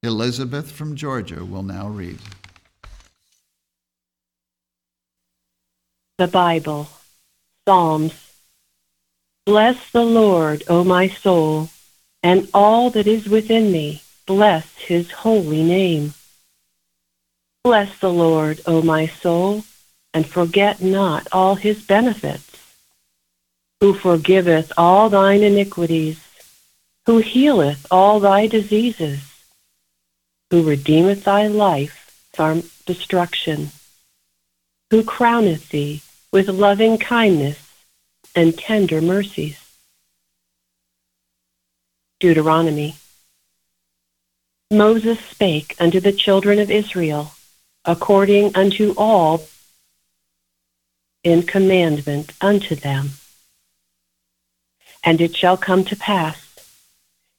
Elizabeth 0.03 0.73
from 0.73 0.97
Georgia 0.97 1.45
will 1.45 1.63
now 1.63 1.89
read. 1.89 2.19
The 6.19 6.27
Bible, 6.27 6.89
Psalms. 7.66 8.14
Bless 9.46 9.90
the 9.90 10.05
Lord, 10.05 10.62
O 10.68 10.85
my 10.85 11.09
soul, 11.09 11.70
and 12.22 12.48
all 12.55 12.90
that 12.90 13.07
is 13.07 13.29
within 13.29 13.72
me, 13.72 14.03
bless 14.27 14.66
his 14.77 15.11
holy 15.11 15.62
name. 15.62 16.14
Bless 17.64 17.98
the 17.98 18.12
Lord, 18.12 18.61
O 18.66 18.83
my 18.83 19.07
soul, 19.07 19.64
and 20.14 20.27
forget 20.27 20.81
not 20.81 21.27
all 21.33 21.55
his 21.55 21.83
benefits, 21.83 22.51
who 23.81 23.94
forgiveth 23.94 24.72
all 24.77 25.09
thine 25.09 25.42
iniquities, 25.42 26.20
who 27.07 27.18
healeth 27.18 27.87
all 27.90 28.20
thy 28.20 28.46
diseases 28.46 29.33
who 30.53 30.62
redeemeth 30.68 31.25
thy 31.25 31.46
life 31.46 32.29
from 32.35 32.62
destruction, 32.85 33.70
who 34.90 35.03
crowneth 35.03 35.70
thee 35.70 36.03
with 36.33 36.49
loving 36.49 36.97
kindness 36.97 37.59
and 38.35 38.59
tender 38.59 39.03
mercies. 39.03 39.59
Deuteronomy. 42.21 42.97
Moses 44.71 45.18
spake 45.21 45.77
unto 45.79 46.01
the 46.01 46.12
children 46.12 46.59
of 46.59 46.71
Israel 46.71 47.33
according 47.85 48.57
unto 48.57 48.95
all 48.97 49.42
in 51.23 51.42
commandment 51.42 52.33
unto 52.40 52.75
them. 52.75 53.11
And 55.05 55.21
it 55.21 55.37
shall 55.37 55.57
come 55.57 55.85
to 55.87 55.97
pass, 55.97 56.38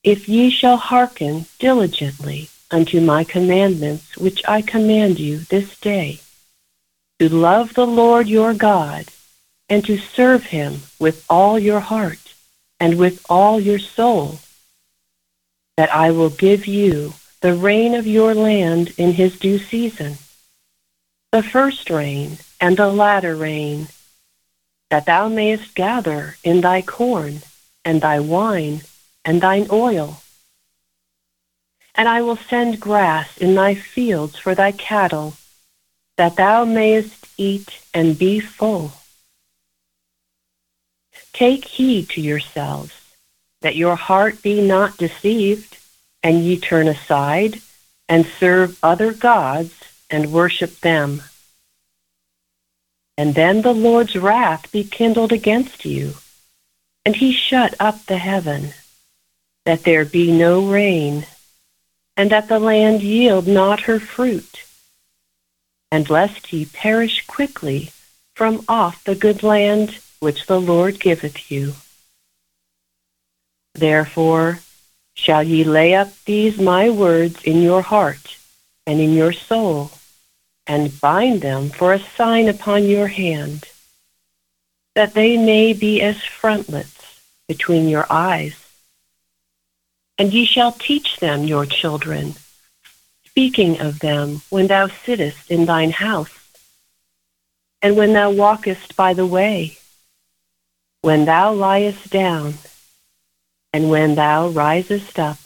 if 0.03 0.27
ye 0.29 0.49
shall 0.49 0.77
hearken 0.77 1.45
diligently 1.59 2.49
unto 2.69 2.99
my 2.99 3.23
commandments 3.23 4.17
which 4.17 4.41
I 4.47 4.61
command 4.61 5.19
you 5.19 5.39
this 5.39 5.79
day, 5.79 6.19
to 7.19 7.29
love 7.29 7.73
the 7.73 7.87
Lord 7.87 8.27
your 8.27 8.53
God, 8.53 9.05
and 9.69 9.85
to 9.85 9.97
serve 9.97 10.43
him 10.43 10.81
with 10.99 11.25
all 11.29 11.57
your 11.57 11.79
heart 11.79 12.35
and 12.79 12.97
with 12.97 13.25
all 13.29 13.59
your 13.59 13.79
soul, 13.79 14.39
that 15.77 15.93
I 15.93 16.11
will 16.11 16.29
give 16.29 16.67
you 16.67 17.13
the 17.41 17.53
rain 17.53 17.93
of 17.95 18.05
your 18.05 18.33
land 18.33 18.93
in 18.97 19.13
his 19.13 19.39
due 19.39 19.57
season, 19.59 20.17
the 21.31 21.43
first 21.43 21.89
rain 21.89 22.37
and 22.59 22.77
the 22.77 22.91
latter 22.91 23.35
rain, 23.35 23.87
that 24.89 25.05
thou 25.05 25.27
mayest 25.27 25.75
gather 25.75 26.37
in 26.43 26.61
thy 26.61 26.81
corn, 26.81 27.41
and 27.85 28.01
thy 28.01 28.19
wine, 28.19 28.81
and 29.25 29.41
thine 29.41 29.67
oil. 29.71 30.21
And 31.95 32.07
I 32.07 32.21
will 32.21 32.37
send 32.37 32.79
grass 32.79 33.37
in 33.37 33.55
thy 33.55 33.75
fields 33.75 34.37
for 34.37 34.55
thy 34.55 34.71
cattle, 34.71 35.35
that 36.17 36.35
thou 36.35 36.65
mayest 36.65 37.27
eat 37.37 37.81
and 37.93 38.17
be 38.17 38.39
full. 38.39 38.91
Take 41.33 41.65
heed 41.65 42.09
to 42.09 42.21
yourselves, 42.21 42.93
that 43.61 43.75
your 43.75 43.95
heart 43.95 44.41
be 44.43 44.61
not 44.61 44.97
deceived, 44.97 45.77
and 46.21 46.43
ye 46.43 46.59
turn 46.59 46.87
aside, 46.87 47.59
and 48.07 48.25
serve 48.25 48.77
other 48.83 49.13
gods, 49.13 49.73
and 50.09 50.31
worship 50.31 50.79
them. 50.81 51.23
And 53.17 53.33
then 53.33 53.61
the 53.61 53.73
Lord's 53.73 54.15
wrath 54.15 54.71
be 54.71 54.83
kindled 54.83 55.31
against 55.31 55.85
you, 55.85 56.13
and 57.05 57.15
he 57.15 57.33
shut 57.33 57.73
up 57.79 58.05
the 58.05 58.17
heaven, 58.17 58.73
that 59.65 59.83
there 59.83 60.05
be 60.05 60.31
no 60.31 60.67
rain, 60.67 61.25
and 62.15 62.29
that 62.31 62.47
the 62.47 62.59
land 62.59 63.01
yield 63.01 63.47
not 63.47 63.81
her 63.81 63.99
fruit, 63.99 64.62
and 65.93 66.09
lest 66.09 66.51
ye 66.51 66.65
perish 66.65 67.23
quickly 67.27 67.91
from 68.33 68.65
off 68.67 69.03
the 69.03 69.13
good 69.13 69.43
land 69.43 69.99
which 70.19 70.47
the 70.47 70.59
Lord 70.59 70.99
giveth 70.99 71.51
you. 71.51 71.75
Therefore 73.75 74.59
shall 75.13 75.43
ye 75.43 75.63
lay 75.63 75.93
up 75.93 76.09
these 76.25 76.57
my 76.59 76.89
words 76.89 77.43
in 77.43 77.61
your 77.61 77.83
heart 77.83 78.37
and 78.87 78.99
in 78.99 79.13
your 79.13 79.31
soul, 79.31 79.91
and 80.65 80.99
bind 80.99 81.41
them 81.41 81.69
for 81.69 81.93
a 81.93 82.05
sign 82.17 82.49
upon 82.49 82.85
your 82.85 83.07
hand, 83.07 83.63
that 84.95 85.13
they 85.13 85.37
may 85.37 85.73
be 85.73 86.01
as 86.01 86.23
frontlets 86.23 87.21
between 87.47 87.87
your 87.87 88.07
eyes. 88.09 88.55
And 90.17 90.33
ye 90.33 90.45
shall 90.45 90.71
teach 90.71 91.17
them 91.17 91.43
your 91.43 91.67
children, 91.67 92.33
speaking 93.33 93.81
of 93.81 93.97
them 93.97 94.43
when 94.51 94.67
thou 94.67 94.87
sittest 94.87 95.49
in 95.49 95.65
thine 95.65 95.89
house, 95.89 96.29
and 97.81 97.97
when 97.97 98.13
thou 98.13 98.29
walkest 98.29 98.95
by 98.95 99.11
the 99.11 99.25
way, 99.25 99.75
when 101.01 101.25
thou 101.25 101.51
liest 101.51 102.11
down, 102.11 102.53
and 103.73 103.89
when 103.89 104.13
thou 104.13 104.49
risest 104.49 105.17
up. 105.17 105.39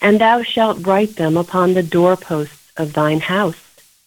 And 0.00 0.20
thou 0.20 0.44
shalt 0.44 0.86
write 0.86 1.16
them 1.16 1.36
upon 1.36 1.74
the 1.74 1.82
doorposts 1.82 2.70
of 2.76 2.92
thine 2.92 3.18
house 3.18 3.64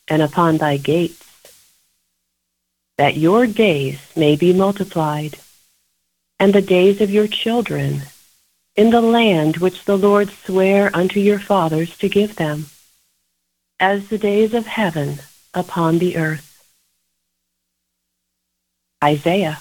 and 0.08 0.22
upon 0.22 0.60
thy 0.60 0.78
gates, 0.78 1.26
that 2.98 3.18
your 3.18 3.46
days 3.46 4.00
may 4.16 4.38
be 4.38 4.54
multiplied, 4.54 5.38
and 6.40 6.54
the 6.54 6.62
days 6.62 7.02
of 7.02 7.12
your 7.12 7.28
children 7.28 8.04
in 8.80 8.92
the 8.92 9.02
land 9.02 9.58
which 9.58 9.84
the 9.84 9.98
Lord 9.98 10.30
sware 10.46 10.90
unto 10.94 11.20
your 11.20 11.38
fathers 11.38 11.98
to 11.98 12.08
give 12.08 12.38
them, 12.38 12.68
as 13.78 14.08
the 14.08 14.18
days 14.18 14.54
of 14.54 14.66
heaven 14.66 15.20
upon 15.54 16.00
the 16.00 16.16
earth. 16.16 16.64
Isaiah. 19.04 19.60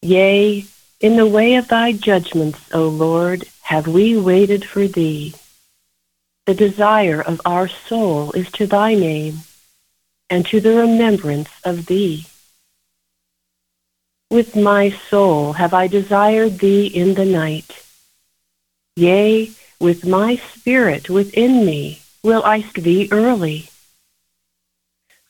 Yea, 0.00 0.64
in 1.00 1.16
the 1.16 1.26
way 1.26 1.56
of 1.56 1.68
thy 1.68 1.92
judgments, 1.92 2.58
O 2.72 2.88
Lord, 2.88 3.44
have 3.60 3.86
we 3.86 4.16
waited 4.16 4.64
for 4.64 4.88
thee. 4.88 5.34
The 6.46 6.54
desire 6.54 7.20
of 7.20 7.38
our 7.44 7.68
soul 7.68 8.32
is 8.32 8.50
to 8.52 8.66
thy 8.66 8.94
name, 8.94 9.40
and 10.30 10.46
to 10.46 10.58
the 10.62 10.74
remembrance 10.74 11.50
of 11.64 11.84
thee. 11.84 12.24
With 14.30 14.54
my 14.54 14.90
soul 14.90 15.54
have 15.54 15.72
I 15.72 15.86
desired 15.86 16.58
thee 16.58 16.86
in 16.86 17.14
the 17.14 17.24
night. 17.24 17.82
Yea, 18.94 19.50
with 19.80 20.04
my 20.04 20.36
spirit 20.36 21.08
within 21.08 21.64
me 21.64 22.02
will 22.22 22.44
I 22.44 22.60
seek 22.60 22.84
thee 22.84 23.08
early. 23.10 23.70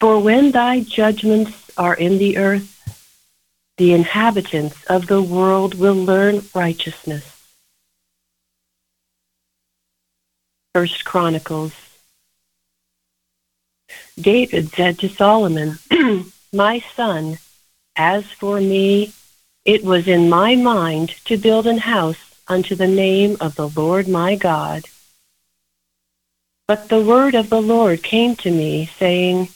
For 0.01 0.19
when 0.19 0.51
thy 0.51 0.81
judgments 0.81 1.71
are 1.79 1.95
in 1.95 2.19
the 2.19 2.39
earth, 2.39 2.75
the 3.77 3.93
inhabitants 3.93 4.85
of 4.87 5.07
the 5.07 5.23
world 5.23 5.75
will 5.75 5.95
learn 5.95 6.45
righteousness. 6.53 7.25
First 10.75 11.05
Chronicles. 11.05 11.73
David 14.21 14.71
said 14.71 14.99
to 14.99 15.09
Solomon, 15.09 15.79
My 16.53 16.81
son, 16.97 17.39
as 17.99 18.25
for 18.25 18.61
me, 18.61 19.13
it 19.65 19.85
was 19.85 20.07
in 20.07 20.31
my 20.31 20.55
mind 20.55 21.11
to 21.27 21.37
build 21.37 21.67
an 21.67 21.79
house 21.79 22.17
unto 22.47 22.75
the 22.75 22.87
name 22.87 23.37
of 23.41 23.57
the 23.57 23.69
Lord 23.69 24.09
my 24.09 24.37
God. 24.37 24.85
But 26.69 26.89
the 26.89 27.03
word 27.03 27.35
of 27.35 27.51
the 27.51 27.61
Lord 27.61 28.03
came 28.03 28.37
to 28.37 28.51
me, 28.51 28.87
saying, 28.99 29.49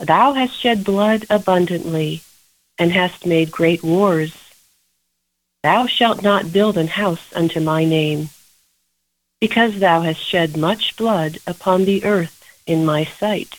Thou 0.00 0.32
hast 0.32 0.58
shed 0.58 0.84
blood 0.84 1.24
abundantly, 1.30 2.22
and 2.78 2.92
hast 2.92 3.24
made 3.24 3.50
great 3.50 3.82
wars. 3.82 4.34
Thou 5.62 5.86
shalt 5.86 6.22
not 6.22 6.52
build 6.52 6.76
an 6.76 6.88
house 6.88 7.32
unto 7.34 7.60
my 7.60 7.84
name, 7.84 8.30
because 9.40 9.78
thou 9.78 10.02
hast 10.02 10.20
shed 10.20 10.56
much 10.56 10.96
blood 10.96 11.38
upon 11.46 11.84
the 11.84 12.04
earth 12.04 12.44
in 12.66 12.84
my 12.84 13.04
sight. 13.04 13.54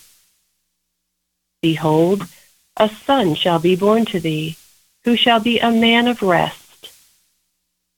Behold, 1.62 2.24
a 2.78 2.90
son 2.90 3.36
shall 3.36 3.60
be 3.60 3.76
born 3.76 4.06
to 4.06 4.20
thee, 4.20 4.58
who 5.04 5.16
shall 5.16 5.40
be 5.40 5.60
a 5.60 5.72
man 5.72 6.08
of 6.08 6.22
rest. 6.22 6.92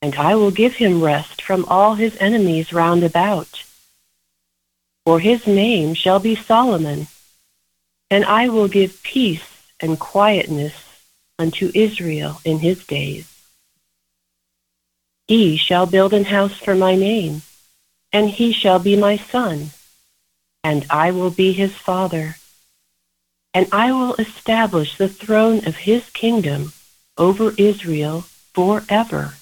And 0.02 0.16
I 0.16 0.36
will 0.36 0.52
give 0.52 0.76
him 0.76 1.04
rest 1.04 1.42
from 1.42 1.66
all 1.66 1.96
his 1.96 2.18
enemies 2.20 2.74
round 2.74 3.04
about. 3.04 3.64
For 5.06 5.20
his 5.20 5.46
name 5.46 5.94
shall 5.94 6.20
be 6.20 6.36
Solomon, 6.36 7.08
and 8.10 8.26
I 8.26 8.50
will 8.50 8.68
give 8.68 9.04
peace 9.04 9.48
and 9.80 10.00
quietness 10.00 10.74
unto 11.40 11.72
Israel 11.74 12.40
in 12.46 12.60
his 12.60 12.86
days. 12.86 13.28
He 15.28 15.58
shall 15.58 15.86
build 15.86 16.14
an 16.14 16.26
house 16.26 16.58
for 16.58 16.76
my 16.76 16.96
name, 16.96 17.42
and 18.12 18.30
he 18.30 18.52
shall 18.52 18.80
be 18.80 18.96
my 18.96 19.18
son, 19.18 19.72
and 20.64 20.86
I 20.90 21.12
will 21.12 21.32
be 21.32 21.54
his 21.54 21.74
father 21.74 22.36
and 23.54 23.68
I 23.72 23.92
will 23.92 24.16
establish 24.16 24.98
the 24.98 25.10
throne 25.10 25.66
of 25.66 25.76
his 25.76 26.10
kingdom 26.12 26.74
over 27.18 27.54
Israel 27.58 28.22
forever. 28.54 29.36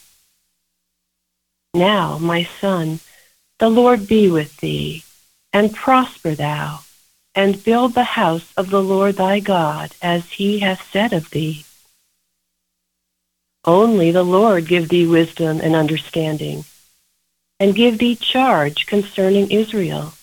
Now, 1.74 2.18
my 2.18 2.44
son, 2.60 3.00
the 3.60 3.70
Lord 3.70 4.08
be 4.08 4.30
with 4.30 4.58
thee, 4.58 5.04
and 5.54 5.76
prosper 5.76 6.34
thou, 6.34 6.80
and 7.36 7.64
build 7.64 7.94
the 7.94 8.04
house 8.04 8.52
of 8.58 8.70
the 8.70 8.82
Lord 8.82 9.16
thy 9.16 9.40
God, 9.40 9.96
as 10.02 10.32
he 10.32 10.60
hath 10.60 10.90
said 10.92 11.14
of 11.14 11.30
thee. 11.30 11.66
Only 13.66 14.12
the 14.12 14.24
Lord 14.24 14.68
give 14.68 14.90
thee 14.90 15.06
wisdom 15.06 15.60
and 15.62 15.76
understanding, 15.76 16.66
and 17.60 17.76
give 17.76 18.00
thee 18.00 18.16
charge 18.16 18.88
concerning 18.88 19.52
Israel 19.52 20.14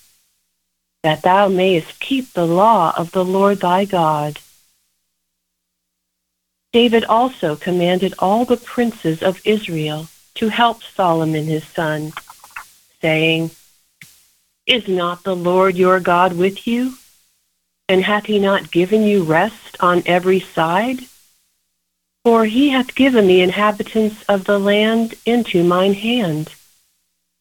that 1.07 1.23
thou 1.23 1.47
mayest 1.47 2.01
keep 2.01 2.33
the 2.33 2.45
law 2.45 2.92
of 2.97 3.12
the 3.12 3.25
Lord 3.25 3.61
thy 3.61 3.85
God. 3.85 4.40
David 6.73 7.05
also 7.05 7.55
commanded 7.55 8.12
all 8.19 8.45
the 8.45 8.57
princes 8.57 9.23
of 9.23 9.40
Israel 9.45 10.09
to 10.35 10.49
help 10.49 10.83
Solomon 10.83 11.45
his 11.45 11.62
son, 11.62 12.12
saying, 13.01 13.53
Is 14.66 14.88
not 14.88 15.23
the 15.23 15.37
Lord 15.37 15.77
your 15.77 16.01
God 16.01 16.33
with 16.37 16.66
you? 16.66 16.95
And 17.88 18.03
hath 18.03 18.27
he 18.27 18.40
not 18.40 18.73
given 18.73 19.05
you 19.05 19.23
rest 19.23 19.77
on 19.79 20.03
every 20.07 20.40
side? 20.40 20.99
For 22.25 22.47
he 22.47 22.71
hath 22.71 22.97
given 22.97 23.29
the 23.29 23.42
inhabitants 23.42 24.25
of 24.25 24.42
the 24.45 24.59
land 24.59 25.14
into 25.25 25.62
mine 25.62 25.95
hand, 25.95 26.53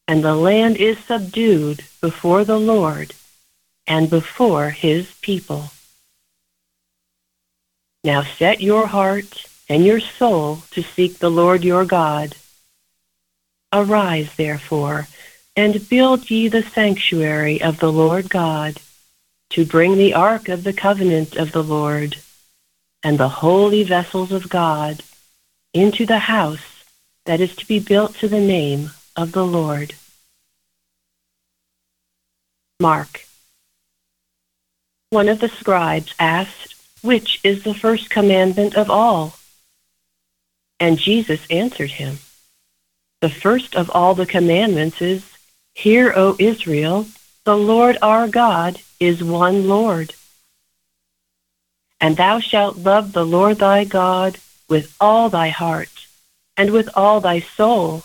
and 0.08 0.23
the 0.23 0.36
land 0.36 0.78
is 0.78 0.99
subdued 0.99 1.84
before 1.99 2.45
the 2.45 2.60
Lord 2.60 3.15
and 3.88 4.10
before 4.10 4.69
his 4.69 5.12
people. 5.21 5.71
Now 8.04 8.24
set 8.24 8.62
your 8.62 8.88
heart 8.88 9.45
and 9.67 9.86
your 9.86 10.00
soul 10.00 10.60
to 10.71 10.84
seek 10.84 11.17
the 11.17 11.32
Lord 11.32 11.63
your 11.63 11.86
God. 11.86 12.36
Arise, 13.74 14.30
therefore, 14.36 15.08
and 15.56 15.89
build 15.89 16.30
ye 16.30 16.48
the 16.48 16.63
sanctuary 16.63 17.62
of 17.62 17.80
the 17.80 17.91
Lord 17.91 18.30
God, 18.30 18.80
to 19.52 19.65
bring 19.65 19.98
the 19.98 20.13
ark 20.13 20.50
of 20.50 20.63
the 20.63 20.74
covenant 20.74 21.36
of 21.36 21.52
the 21.52 21.63
Lord, 21.63 22.17
and 23.04 23.17
the 23.17 23.30
holy 23.30 23.84
vessels 23.84 24.32
of 24.32 24.50
God, 24.50 25.02
into 25.74 26.06
the 26.06 26.19
house 26.19 26.84
that 27.26 27.41
is 27.41 27.56
to 27.56 27.67
be 27.67 27.80
built 27.80 28.15
to 28.15 28.28
the 28.28 28.39
name 28.39 28.91
of 29.15 29.32
the 29.32 29.45
Lord. 29.45 29.93
Mark 32.80 33.24
one 35.15 35.30
of 35.30 35.39
the 35.39 35.47
scribes 35.47 36.13
asked, 36.19 36.75
Which 37.01 37.39
is 37.41 37.63
the 37.63 37.73
first 37.73 38.10
commandment 38.10 38.75
of 38.75 38.89
all? 38.89 39.36
And 40.78 40.99
Jesus 40.99 41.39
answered 41.49 41.91
him, 41.91 42.19
The 43.21 43.30
first 43.30 43.78
of 43.78 43.89
all 43.89 44.13
the 44.13 44.25
commandments 44.25 45.01
is, 45.01 45.23
Hear, 45.73 46.12
O 46.13 46.36
Israel, 46.38 47.08
the 47.45 47.56
Lord 47.56 47.97
our 48.01 48.28
God 48.28 48.82
is 48.99 49.23
one 49.23 49.69
Lord. 49.69 50.13
And 52.01 52.17
thou 52.17 52.41
shalt 52.41 52.78
love 52.78 53.13
the 53.13 53.25
Lord 53.25 53.60
thy 53.60 53.86
God 53.86 54.38
with 54.67 54.93
all 54.99 55.30
thy 55.30 55.47
heart, 55.47 56.08
and 56.58 56.71
with 56.71 56.89
all 56.93 57.21
thy 57.21 57.39
soul, 57.39 58.04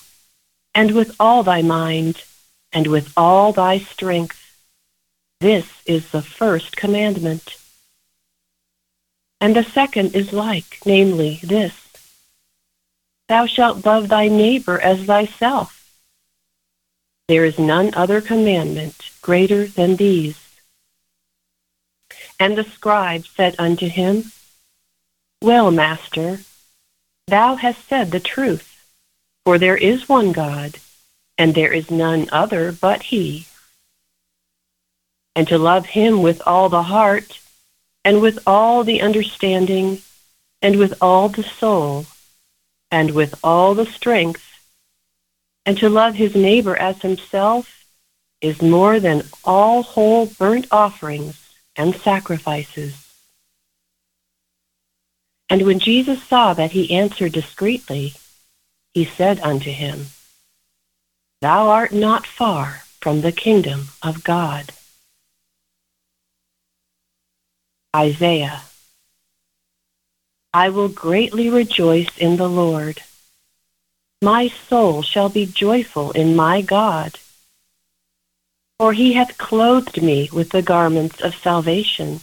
and 0.77 0.92
with 0.92 1.16
all 1.18 1.42
thy 1.42 1.61
mind, 1.62 2.23
and 2.73 2.87
with 2.87 3.12
all 3.16 3.53
thy 3.53 3.79
strength. 3.79 4.39
This 5.40 5.66
is 5.87 6.11
the 6.11 6.20
first 6.20 6.76
commandment. 6.76 7.57
And 9.40 9.57
the 9.57 9.64
second 9.64 10.14
is 10.14 10.35
like, 10.35 10.81
namely, 10.85 11.40
this 11.42 11.72
Thou 13.29 13.46
shalt 13.46 13.87
love 13.87 14.09
thy 14.09 14.29
neighbor 14.29 14.79
as 14.79 15.05
thyself. 15.05 15.88
There 17.29 17.46
is 17.46 17.59
none 17.59 17.94
other 17.94 18.20
commandment 18.20 18.96
greater 19.22 19.66
than 19.66 19.96
these. 19.96 20.37
And 22.38 22.59
the 22.59 22.64
scribe 22.64 23.24
said 23.26 23.55
unto 23.59 23.88
him, 23.88 24.33
Well, 25.40 25.70
master, 25.70 26.40
thou 27.29 27.55
hast 27.55 27.88
said 27.88 28.11
the 28.11 28.20
truth, 28.20 28.85
for 29.46 29.59
there 29.59 29.76
is 29.76 30.09
one 30.09 30.33
God, 30.33 30.81
and 31.38 31.55
there 31.55 31.72
is 31.72 31.90
none 31.90 32.29
other 32.31 32.72
but 32.72 33.05
he. 33.05 33.46
And 35.37 35.47
to 35.49 35.59
love 35.59 35.87
him 35.87 36.23
with 36.23 36.43
all 36.47 36.69
the 36.69 36.83
heart, 36.83 37.40
and 38.05 38.21
with 38.21 38.38
all 38.47 38.85
the 38.85 39.01
understanding, 39.01 40.03
and 40.62 40.79
with 40.79 40.95
all 41.01 41.29
the 41.29 41.43
soul, 41.43 42.07
and 42.90 43.12
with 43.12 43.35
all 43.45 43.75
the 43.75 43.87
strength, 43.87 44.45
and 45.64 45.79
to 45.79 45.88
love 45.88 46.14
his 46.14 46.35
neighbor 46.35 46.77
as 46.77 47.01
himself 47.03 47.85
is 48.40 48.62
more 48.62 48.99
than 48.99 49.23
all 49.45 49.83
whole 49.83 50.27
burnt 50.27 50.66
offerings 50.71 51.38
and 51.77 51.95
sacrifices. 51.95 53.07
And 55.49 55.62
when 55.62 55.79
Jesus 55.79 56.23
saw 56.23 56.55
that 56.55 56.71
he 56.73 56.95
answered 56.95 57.33
discreetly, 57.33 58.14
he 58.95 59.05
said 59.05 59.40
unto 59.40 59.71
him, 59.71 60.07
Thou 61.40 61.69
art 61.69 61.93
not 61.93 62.27
far 62.27 62.83
from 63.01 63.21
the 63.21 63.33
kingdom 63.33 63.88
of 64.03 64.25
God. 64.25 64.73
Isaiah 67.94 68.62
I 70.55 70.68
will 70.68 70.88
greatly 70.88 71.50
rejoice 71.50 72.16
in 72.18 72.37
the 72.37 72.48
Lord. 72.48 73.03
My 74.22 74.48
soul 74.48 75.03
shall 75.03 75.29
be 75.29 75.46
joyful 75.46 76.12
in 76.12 76.37
my 76.37 76.61
God. 76.61 77.18
For 78.79 78.92
he 78.92 79.14
hath 79.14 79.38
clothed 79.38 80.03
me 80.03 80.29
with 80.33 80.50
the 80.50 80.62
garments 80.62 81.20
of 81.20 81.35
salvation. 81.35 82.20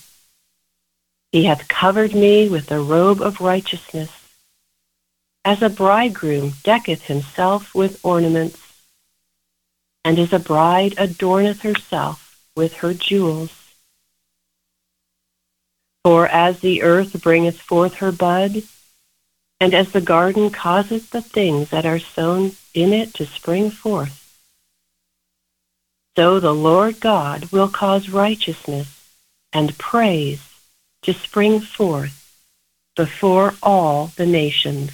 He 1.31 1.43
hath 1.45 1.67
covered 1.67 2.13
me 2.13 2.47
with 2.47 2.67
the 2.67 2.79
robe 2.79 3.21
of 3.21 3.41
righteousness, 3.41 4.11
as 5.43 5.61
a 5.61 5.69
bridegroom 5.69 6.53
decketh 6.63 7.03
himself 7.03 7.75
with 7.75 7.99
ornaments, 8.03 8.61
and 10.05 10.17
as 10.17 10.31
a 10.31 10.39
bride 10.39 10.95
adorneth 10.97 11.61
herself 11.61 12.41
with 12.55 12.75
her 12.75 12.93
jewels. 12.93 13.56
For 16.07 16.25
as 16.29 16.61
the 16.61 16.83
earth 16.83 17.21
bringeth 17.21 17.59
forth 17.59 17.95
her 17.95 18.13
bud, 18.13 18.63
and 19.59 19.73
as 19.73 19.91
the 19.91 19.99
garden 19.99 20.49
causeth 20.51 21.09
the 21.09 21.21
things 21.21 21.69
that 21.71 21.85
are 21.85 21.99
sown 21.99 22.53
in 22.73 22.93
it 22.93 23.13
to 23.15 23.25
spring 23.25 23.69
forth, 23.69 24.39
so 26.15 26.39
the 26.39 26.53
Lord 26.53 27.01
God 27.01 27.51
will 27.51 27.67
cause 27.67 28.07
righteousness 28.07 29.11
and 29.51 29.77
praise 29.77 30.41
to 31.01 31.11
spring 31.11 31.59
forth 31.59 32.39
before 32.95 33.55
all 33.61 34.13
the 34.15 34.25
nations. 34.25 34.91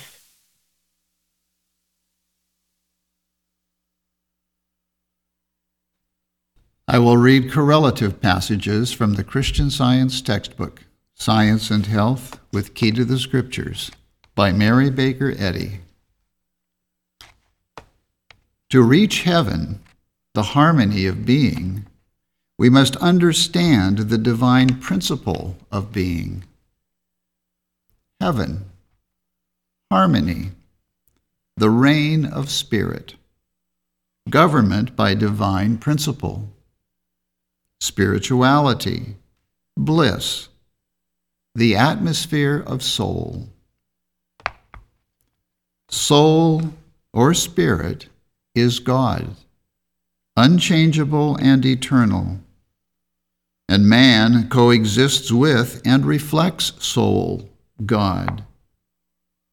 I 6.88 6.98
will 6.98 7.18
read 7.18 7.52
correlative 7.52 8.20
passages 8.20 8.92
from 8.92 9.14
the 9.14 9.24
Christian 9.24 9.70
Science 9.70 10.20
textbook, 10.20 10.86
Science 11.24 11.72
and 11.72 11.86
Health 11.86 12.38
with 12.52 12.74
Key 12.74 12.92
to 12.92 13.06
the 13.06 13.18
Scriptures, 13.18 13.90
by 14.36 14.52
Mary 14.52 14.90
Baker 14.90 15.34
Eddy. 15.38 15.80
To 18.72 18.82
reach 18.84 19.22
heaven, 19.22 19.80
the 20.34 20.44
harmony 20.44 21.06
of 21.06 21.26
being, 21.26 21.86
we 22.60 22.70
must 22.70 22.98
understand 22.98 24.00
the 24.00 24.18
divine 24.18 24.82
principle 24.82 25.56
of 25.72 25.94
being. 25.94 26.44
Heaven, 28.20 28.66
harmony, 29.90 30.52
the 31.56 31.70
reign 31.70 32.26
of 32.26 32.50
spirit, 32.50 33.16
government 34.30 34.94
by 34.98 35.14
divine 35.14 35.78
principle, 35.78 36.50
spirituality, 37.80 39.16
bliss, 39.78 40.50
the 41.56 41.76
atmosphere 41.76 42.64
of 42.66 42.82
soul. 42.84 43.50
Soul 45.90 46.74
or 47.14 47.34
spirit 47.34 48.08
is 48.56 48.80
God 48.80 49.36
unchangeable 50.36 51.36
and 51.38 51.66
eternal. 51.66 52.40
And 53.70 53.88
man 53.88 54.50
coexists 54.50 55.32
with 55.32 55.82
and 55.86 56.06
reflects 56.06 56.74
soul, 56.84 57.50
God. 57.86 58.44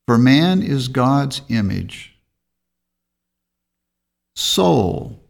For 0.06 0.18
man 0.18 0.62
is 0.62 0.88
God's 0.88 1.42
image. 1.48 2.16
Soul 4.34 5.20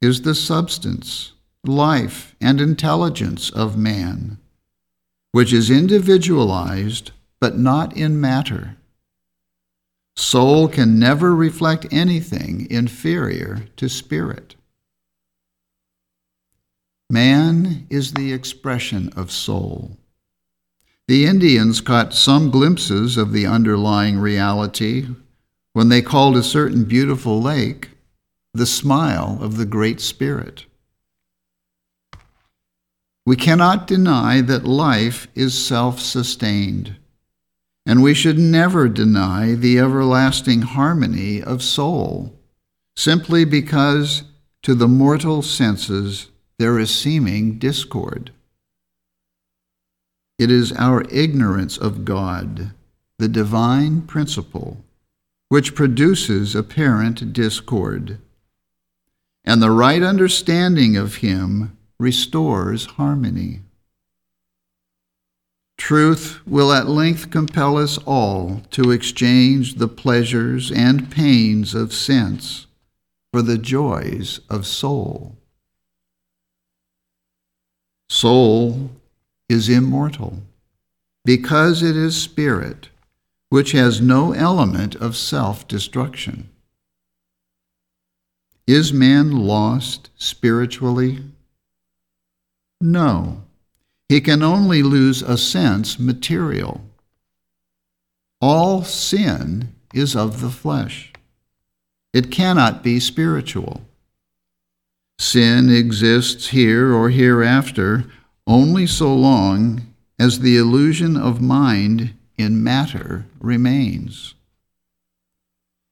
is 0.00 0.22
the 0.22 0.34
substance, 0.34 1.32
life, 1.64 2.36
and 2.40 2.60
intelligence 2.60 3.50
of 3.50 3.76
man, 3.76 4.38
which 5.32 5.52
is 5.52 5.70
individualized 5.70 7.12
but 7.40 7.58
not 7.58 7.96
in 7.96 8.20
matter. 8.20 8.76
Soul 10.16 10.68
can 10.68 10.98
never 10.98 11.34
reflect 11.34 11.86
anything 11.90 12.66
inferior 12.70 13.64
to 13.76 13.88
spirit. 13.88 14.54
Man 17.08 17.86
is 17.90 18.12
the 18.12 18.32
expression 18.32 19.10
of 19.16 19.32
soul. 19.32 19.96
The 21.08 21.26
Indians 21.26 21.80
caught 21.80 22.14
some 22.14 22.50
glimpses 22.50 23.16
of 23.16 23.32
the 23.32 23.46
underlying 23.46 24.18
reality 24.18 25.08
when 25.72 25.88
they 25.88 26.02
called 26.02 26.36
a 26.36 26.42
certain 26.42 26.84
beautiful 26.84 27.40
lake 27.40 27.90
the 28.52 28.66
smile 28.66 29.38
of 29.40 29.56
the 29.56 29.66
Great 29.66 30.00
Spirit. 30.00 30.66
We 33.26 33.36
cannot 33.36 33.86
deny 33.86 34.40
that 34.40 34.64
life 34.64 35.28
is 35.34 35.54
self 35.54 36.00
sustained, 36.00 36.96
and 37.86 38.02
we 38.02 38.14
should 38.14 38.38
never 38.38 38.88
deny 38.88 39.54
the 39.54 39.78
everlasting 39.78 40.62
harmony 40.62 41.42
of 41.42 41.62
soul 41.62 42.36
simply 42.96 43.44
because 43.44 44.24
to 44.62 44.74
the 44.74 44.88
mortal 44.88 45.40
senses 45.40 46.28
there 46.58 46.78
is 46.78 46.94
seeming 46.94 47.58
discord. 47.58 48.30
It 50.38 50.50
is 50.50 50.72
our 50.72 51.02
ignorance 51.10 51.78
of 51.78 52.04
God, 52.04 52.72
the 53.18 53.28
divine 53.28 54.02
principle, 54.02 54.84
which 55.48 55.74
produces 55.74 56.54
apparent 56.54 57.32
discord. 57.32 58.18
And 59.44 59.62
the 59.62 59.70
right 59.70 60.02
understanding 60.02 60.96
of 60.96 61.16
Him 61.16 61.76
restores 62.00 62.86
harmony. 62.86 63.60
Truth 65.76 66.40
will 66.46 66.72
at 66.72 66.88
length 66.88 67.30
compel 67.30 67.76
us 67.76 67.98
all 67.98 68.62
to 68.70 68.90
exchange 68.90 69.74
the 69.74 69.88
pleasures 69.88 70.72
and 70.72 71.10
pains 71.10 71.74
of 71.74 71.92
sense 71.92 72.66
for 73.32 73.42
the 73.42 73.58
joys 73.58 74.40
of 74.48 74.66
soul. 74.66 75.36
Soul 78.08 78.90
is 79.50 79.68
immortal 79.68 80.38
because 81.24 81.82
it 81.82 81.96
is 81.96 82.20
spirit, 82.20 82.88
which 83.50 83.72
has 83.72 84.00
no 84.00 84.32
element 84.32 84.94
of 84.96 85.16
self 85.16 85.68
destruction. 85.68 86.48
Is 88.66 88.92
man 88.92 89.32
lost 89.32 90.08
spiritually? 90.16 91.24
No. 92.80 93.42
he 94.08 94.20
can 94.20 94.42
only 94.42 94.82
lose 94.82 95.22
a 95.22 95.36
sense 95.36 95.98
material. 95.98 96.80
All 98.40 98.82
sin 98.82 99.74
is 99.94 100.16
of 100.16 100.40
the 100.40 100.50
flesh. 100.50 101.12
It 102.12 102.30
cannot 102.30 102.82
be 102.82 102.98
spiritual. 102.98 103.82
Sin 105.18 105.68
exists 105.68 106.48
here 106.48 106.94
or 106.94 107.10
hereafter 107.10 108.06
only 108.46 108.86
so 108.86 109.14
long 109.14 109.86
as 110.18 110.40
the 110.40 110.56
illusion 110.56 111.16
of 111.16 111.40
mind 111.40 112.14
in 112.38 112.64
matter 112.64 113.26
remains. 113.38 114.34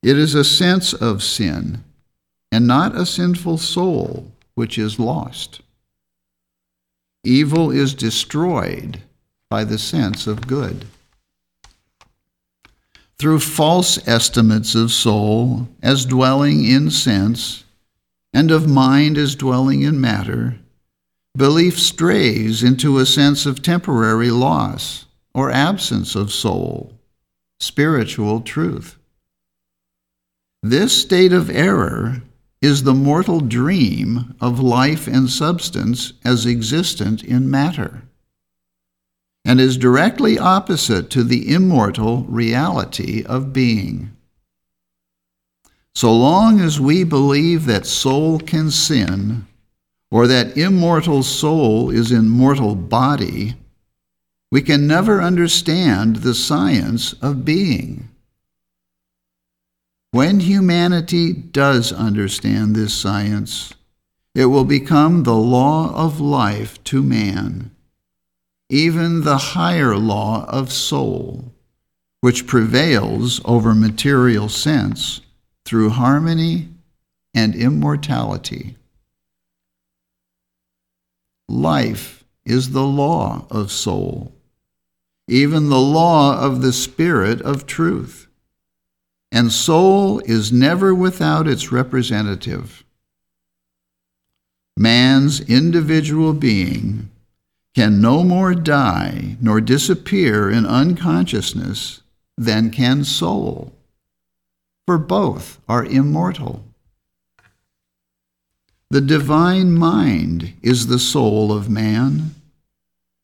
It 0.03 0.17
is 0.17 0.35
a 0.35 0.45
sense 0.45 0.93
of 0.93 1.23
sin, 1.23 1.85
and 2.51 2.67
not 2.67 2.97
a 2.97 3.05
sinful 3.05 3.59
soul 3.59 4.33
which 4.55 4.79
is 4.79 4.99
lost. 4.99 5.61
Evil 7.25 7.71
is 7.71 7.95
destroyed 7.95 9.03
by 9.51 9.64
the 9.64 9.79
sense 9.79 10.27
of 10.27 10.47
good. 10.47 10.87
Through 13.19 13.41
false 13.41 14.07
estimates 14.07 14.75
of 14.75 14.93
soul 14.93 15.69
as 15.83 16.05
dwelling 16.05 16.64
in 16.64 16.91
sense, 16.91 17.64
and 18.33 18.51
of 18.51 18.69
mind 18.69 19.19
as 19.19 19.35
dwelling 19.35 19.83
in 19.83 20.01
matter, 20.01 20.59
belief 21.37 21.79
strays 21.79 22.62
into 22.62 22.99
a 22.99 23.07
sense 23.07 23.47
of 23.47 23.62
temporary 23.62 24.31
loss 24.31 25.07
or 25.35 25.51
absence 25.51 26.14
of 26.14 26.33
soul, 26.33 26.93
spiritual 27.59 28.41
truth. 28.41 28.99
This 30.62 31.01
state 31.01 31.33
of 31.33 31.51
error 31.51 32.23
is 32.61 32.83
the 32.83 32.95
mortal 32.95 33.41
dream 33.41 34.35
of 34.41 34.59
life 34.59 35.07
and 35.07 35.31
substance 35.31 36.13
as 36.25 36.47
existent 36.47 37.23
in 37.23 37.51
matter, 37.51 38.03
and 39.45 39.61
is 39.61 39.77
directly 39.77 40.39
opposite 40.39 41.11
to 41.11 41.23
the 41.23 41.53
immortal 41.53 42.25
reality 42.25 43.25
of 43.25 43.53
being. 43.53 44.11
So 45.95 46.13
long 46.13 46.61
as 46.61 46.81
we 46.81 47.05
believe 47.05 47.67
that 47.67 47.87
soul 47.87 48.39
can 48.39 48.71
sin, 48.71 49.47
or 50.11 50.27
that 50.27 50.57
immortal 50.57 51.23
soul 51.23 51.91
is 51.91 52.11
in 52.11 52.29
mortal 52.29 52.75
body, 52.75 53.55
we 54.51 54.63
can 54.63 54.87
never 54.87 55.21
understand 55.21 56.17
the 56.17 56.35
science 56.35 57.13
of 57.15 57.45
being. 57.45 58.09
When 60.11 60.41
humanity 60.41 61.35
does 61.35 61.93
understand 61.93 62.75
this 62.75 62.95
science, 62.95 63.75
it 64.35 64.47
will 64.47 64.65
become 64.65 65.23
the 65.23 65.37
law 65.37 65.95
of 65.95 66.19
life 66.19 66.83
to 66.85 67.03
man, 67.03 67.73
even 68.71 69.23
the 69.23 69.37
higher 69.37 69.97
law 69.97 70.47
of 70.49 70.73
soul, 70.73 71.53
which 72.23 72.47
prevails 72.47 73.43
over 73.45 73.75
material 73.75 74.49
sense 74.49 75.21
through 75.67 75.91
harmony 75.91 76.71
and 77.35 77.55
immortality. 77.55 78.77
Life 81.51 82.25
is 82.47 82.71
the 82.71 82.87
law 82.87 83.47
of 83.51 83.71
soul, 83.71 84.33
even 85.29 85.69
the 85.69 85.81
law 85.81 86.41
of 86.41 86.63
the 86.63 86.73
Spirit 86.73 87.43
of 87.43 87.67
truth 87.67 88.28
and 89.31 89.53
soul 89.53 90.20
is 90.20 90.53
never 90.53 90.95
without 90.95 91.47
its 91.47 91.70
representative. 91.70 92.85
Man's 94.76 95.41
individual 95.41 96.33
being 96.33 97.11
can 97.74 98.01
no 98.01 98.24
more 98.24 98.55
die 98.55 99.37
nor 99.41 99.61
disappear 99.61 100.51
in 100.51 100.64
unconsciousness 100.64 102.01
than 102.37 102.70
can 102.70 103.05
soul, 103.05 103.72
for 104.87 104.99
both 104.99 105.61
are 105.68 105.85
immortal. 105.85 106.64
The 108.91 109.01
divine 109.01 109.72
mind 109.72 110.55
is 110.62 110.87
the 110.87 110.99
soul 110.99 111.53
of 111.53 111.68
man 111.68 112.35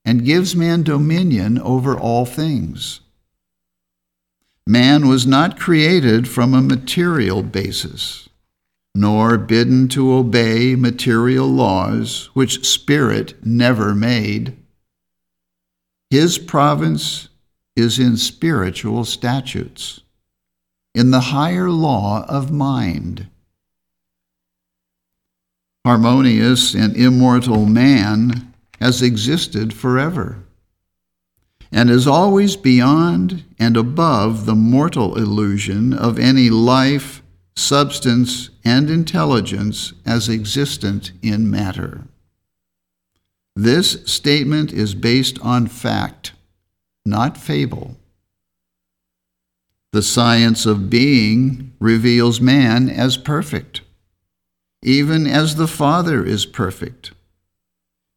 and 0.04 0.24
gives 0.24 0.54
man 0.54 0.82
dominion 0.82 1.58
over 1.58 1.98
all 1.98 2.26
things. 2.26 3.00
Man 4.66 5.08
was 5.08 5.26
not 5.26 5.58
created 5.58 6.26
from 6.26 6.54
a 6.54 6.62
material 6.62 7.42
basis, 7.42 8.30
nor 8.94 9.36
bidden 9.36 9.88
to 9.88 10.14
obey 10.14 10.74
material 10.74 11.46
laws 11.46 12.30
which 12.32 12.66
spirit 12.66 13.34
never 13.44 13.94
made. 13.94 14.56
His 16.08 16.38
province 16.38 17.28
is 17.76 17.98
in 17.98 18.16
spiritual 18.16 19.04
statutes, 19.04 20.00
in 20.94 21.10
the 21.10 21.20
higher 21.20 21.70
law 21.70 22.24
of 22.26 22.50
mind. 22.50 23.26
Harmonious 25.84 26.72
and 26.74 26.96
immortal 26.96 27.66
man 27.66 28.54
has 28.80 29.02
existed 29.02 29.74
forever 29.74 30.43
and 31.74 31.90
is 31.90 32.06
always 32.06 32.54
beyond 32.54 33.42
and 33.58 33.76
above 33.76 34.46
the 34.46 34.54
mortal 34.54 35.18
illusion 35.18 35.92
of 35.92 36.20
any 36.20 36.48
life, 36.48 37.20
substance, 37.56 38.50
and 38.64 38.88
intelligence 38.88 39.92
as 40.06 40.28
existent 40.28 41.10
in 41.20 41.50
matter. 41.50 42.02
This 43.56 44.04
statement 44.04 44.72
is 44.72 44.94
based 44.94 45.40
on 45.40 45.66
fact, 45.66 46.32
not 47.04 47.36
fable. 47.36 47.96
The 49.92 50.02
science 50.02 50.66
of 50.66 50.88
being 50.88 51.72
reveals 51.80 52.40
man 52.40 52.88
as 52.88 53.16
perfect, 53.16 53.80
even 54.80 55.26
as 55.26 55.56
the 55.56 55.68
Father 55.68 56.24
is 56.24 56.46
perfect, 56.46 57.10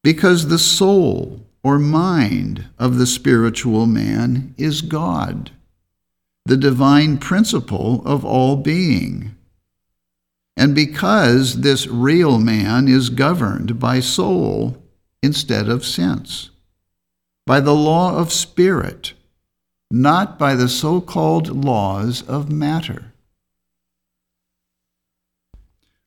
because 0.04 0.48
the 0.48 0.60
soul 0.60 1.47
or 1.68 1.78
mind 1.78 2.64
of 2.80 2.98
the 2.98 3.06
spiritual 3.06 3.86
man 3.86 4.56
is 4.58 4.82
God, 4.82 5.52
the 6.46 6.56
divine 6.56 7.18
principle 7.18 8.02
of 8.06 8.24
all 8.24 8.56
being. 8.56 9.36
And 10.56 10.74
because 10.74 11.60
this 11.60 11.86
real 11.86 12.40
man 12.40 12.88
is 12.88 13.10
governed 13.10 13.82
by 13.82 14.00
soul 14.00 14.82
instead 15.22 15.68
of 15.68 15.86
sense, 15.86 16.52
by 17.46 17.60
the 17.60 17.76
law 17.76 18.18
of 18.18 18.32
spirit, 18.32 19.12
not 19.92 20.40
by 20.40 20.56
the 20.56 20.70
so 20.70 21.02
called 21.02 21.66
laws 21.66 22.22
of 22.30 22.50
matter. 22.50 23.12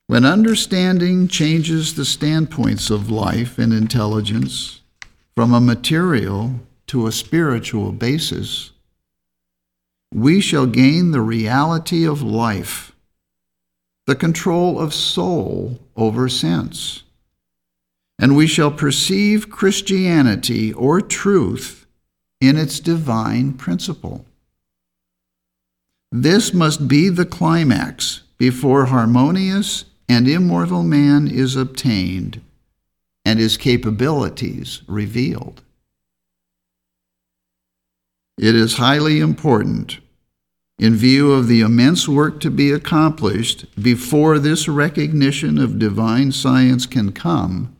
When 0.07 0.25
understanding 0.25 1.29
changes 1.29 1.97
the 1.97 2.07
standpoints 2.07 2.89
of 2.89 3.11
life 3.11 3.59
and 3.59 3.75
intelligence, 3.75 4.80
from 5.41 5.55
a 5.55 5.59
material 5.59 6.61
to 6.86 7.07
a 7.07 7.12
spiritual 7.12 7.93
basis, 7.93 8.72
we 10.12 10.38
shall 10.38 10.66
gain 10.66 11.12
the 11.12 11.20
reality 11.22 12.07
of 12.07 12.20
life, 12.20 12.95
the 14.07 14.14
control 14.14 14.78
of 14.78 14.93
soul 14.93 15.80
over 15.97 16.28
sense, 16.28 17.05
and 18.18 18.36
we 18.36 18.47
shall 18.47 18.70
perceive 18.70 19.49
Christianity 19.49 20.74
or 20.74 21.01
truth 21.01 21.86
in 22.38 22.59
its 22.59 22.78
divine 22.78 23.55
principle. 23.55 24.26
This 26.12 26.53
must 26.53 26.86
be 26.86 27.09
the 27.09 27.24
climax 27.24 28.24
before 28.36 28.84
harmonious 28.84 29.86
and 30.07 30.28
immortal 30.28 30.82
man 30.82 31.28
is 31.28 31.57
obtained 31.57 32.43
and 33.31 33.39
his 33.39 33.57
capabilities 33.57 34.83
revealed. 34.89 35.62
It 38.37 38.57
is 38.57 38.78
highly 38.78 39.20
important, 39.20 40.01
in 40.81 40.97
view 40.97 41.31
of 41.31 41.47
the 41.47 41.61
immense 41.61 42.09
work 42.09 42.41
to 42.41 42.51
be 42.51 42.72
accomplished 42.72 43.66
before 43.81 44.41
this 44.41 44.66
recognition 44.66 45.59
of 45.59 45.78
divine 45.78 46.33
science 46.33 46.87
can 46.87 47.12
come, 47.12 47.76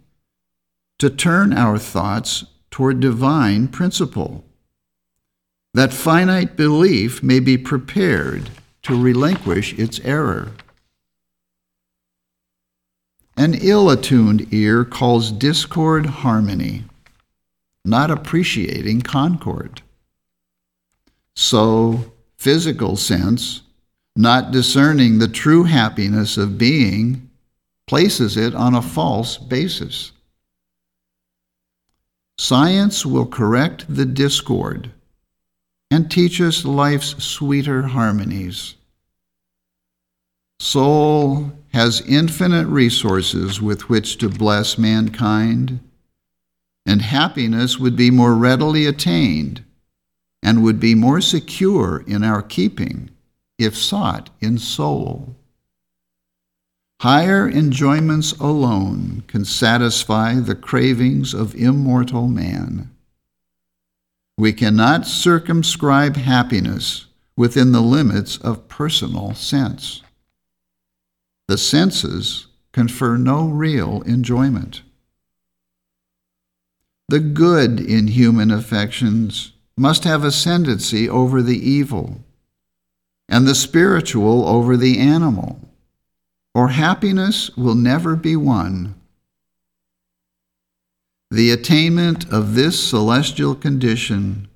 to 1.01 1.11
turn 1.11 1.53
our 1.53 1.79
thoughts 1.79 2.45
toward 2.71 3.01
divine 3.01 3.67
principle, 3.67 4.45
that 5.75 5.93
finite 5.93 6.55
belief 6.55 7.25
may 7.25 7.41
be 7.41 7.59
prepared 7.59 8.51
to 8.83 9.03
relinquish 9.03 9.73
its 9.73 9.99
error. 10.05 10.53
An 13.41 13.55
ill 13.55 13.89
attuned 13.89 14.53
ear 14.53 14.85
calls 14.85 15.33
discord 15.33 16.05
harmony, 16.05 16.85
not 17.87 18.11
appreciating 18.11 19.01
concord. 19.01 19.81
So, 21.35 22.13
physical 22.37 22.97
sense, 22.97 23.63
not 24.15 24.51
discerning 24.51 25.19
the 25.19 25.27
true 25.27 25.65
happiness 25.65 26.37
of 26.37 26.59
being, 26.59 27.31
places 27.87 28.37
it 28.37 28.55
on 28.55 28.75
a 28.75 28.83
false 28.83 29.39
basis. 29.39 30.13
Science 32.37 33.07
will 33.07 33.25
correct 33.25 33.87
the 33.89 34.05
discord 34.05 34.91
and 35.91 36.11
teach 36.11 36.43
us 36.43 36.67
life's 36.67 37.25
sweeter 37.25 37.85
harmonies. 37.85 38.75
Soul 40.63 41.53
has 41.73 42.03
infinite 42.03 42.67
resources 42.67 43.63
with 43.63 43.89
which 43.89 44.19
to 44.19 44.29
bless 44.29 44.77
mankind, 44.77 45.81
and 46.85 47.01
happiness 47.01 47.79
would 47.79 47.97
be 47.97 48.11
more 48.11 48.35
readily 48.35 48.85
attained 48.85 49.65
and 50.43 50.63
would 50.63 50.79
be 50.79 50.95
more 50.95 51.23
secure 51.23 52.05
in 52.07 52.23
our 52.23 52.43
keeping 52.43 53.09
if 53.59 53.75
sought 53.75 54.29
in 54.43 54.59
soul. 54.59 55.35
Higher 57.01 57.49
enjoyments 57.49 58.33
alone 58.33 59.25
can 59.29 59.47
satisfy 59.47 60.35
the 60.35 60.55
cravings 60.55 61.33
of 61.33 61.55
immortal 61.55 62.29
man. 62.29 62.91
We 64.37 64.53
cannot 64.53 65.07
circumscribe 65.07 66.17
happiness 66.17 67.07
within 67.35 67.73
the 67.73 67.81
limits 67.81 68.37
of 68.37 68.69
personal 68.69 69.33
sense. 69.35 70.03
The 71.51 71.59
senses 71.59 72.47
confer 72.71 73.17
no 73.17 73.49
real 73.49 74.03
enjoyment. 74.03 74.83
The 77.09 77.19
good 77.19 77.81
in 77.81 78.07
human 78.07 78.53
affections 78.53 79.51
must 79.77 80.05
have 80.05 80.23
ascendancy 80.23 81.09
over 81.09 81.43
the 81.43 81.59
evil, 81.59 82.21
and 83.29 83.49
the 83.49 83.57
spiritual 83.57 84.47
over 84.47 84.77
the 84.77 85.01
animal, 85.01 85.69
or 86.55 86.69
happiness 86.69 87.51
will 87.57 87.75
never 87.75 88.15
be 88.15 88.37
won. 88.37 88.95
The 91.33 91.51
attainment 91.51 92.33
of 92.33 92.55
this 92.55 92.79
celestial 92.79 93.57
condition 93.57 94.47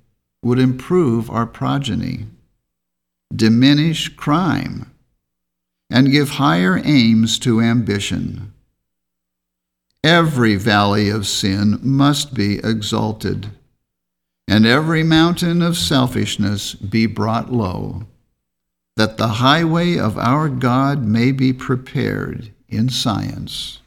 would 0.41 0.59
improve 0.59 1.29
our 1.29 1.45
progeny, 1.45 2.27
diminish 3.35 4.07
crime, 4.15 4.94
and 5.89 6.11
give 6.11 6.31
higher 6.31 6.81
aims 6.83 7.39
to 7.39 7.61
ambition. 7.61 8.53
Every 10.03 10.55
valley 10.55 11.09
of 11.09 11.27
sin 11.27 11.79
must 11.81 12.33
be 12.33 12.59
exalted, 12.59 13.49
and 14.47 14.65
every 14.65 15.03
mountain 15.03 15.61
of 15.61 15.77
selfishness 15.77 16.75
be 16.75 17.05
brought 17.05 17.51
low, 17.51 18.03
that 18.95 19.17
the 19.17 19.27
highway 19.27 19.97
of 19.97 20.17
our 20.17 20.49
God 20.49 21.03
may 21.03 21.31
be 21.31 21.53
prepared 21.53 22.51
in 22.69 22.89
science 22.89 23.79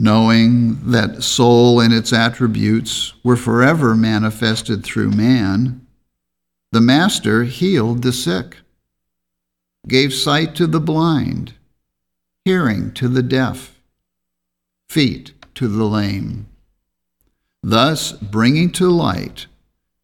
knowing 0.00 0.90
that 0.90 1.22
soul 1.22 1.78
and 1.78 1.92
its 1.92 2.10
attributes 2.10 3.12
were 3.22 3.36
forever 3.36 3.94
manifested 3.94 4.82
through 4.82 5.10
man, 5.10 5.86
the 6.72 6.80
Master 6.80 7.44
healed 7.44 8.02
the 8.02 8.12
sick, 8.12 8.56
gave 9.88 10.12
sight 10.12 10.54
to 10.56 10.66
the 10.66 10.80
blind, 10.80 11.54
hearing 12.44 12.92
to 12.92 13.08
the 13.08 13.22
deaf, 13.22 13.78
feet 14.88 15.32
to 15.54 15.68
the 15.68 15.84
lame, 15.84 16.46
thus 17.62 18.12
bringing 18.12 18.70
to 18.70 18.88
light 18.90 19.46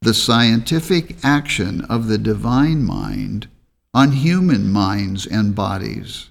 the 0.00 0.14
scientific 0.14 1.16
action 1.24 1.80
of 1.86 2.06
the 2.06 2.18
divine 2.18 2.84
mind 2.84 3.48
on 3.92 4.12
human 4.12 4.70
minds 4.70 5.26
and 5.26 5.54
bodies 5.54 6.30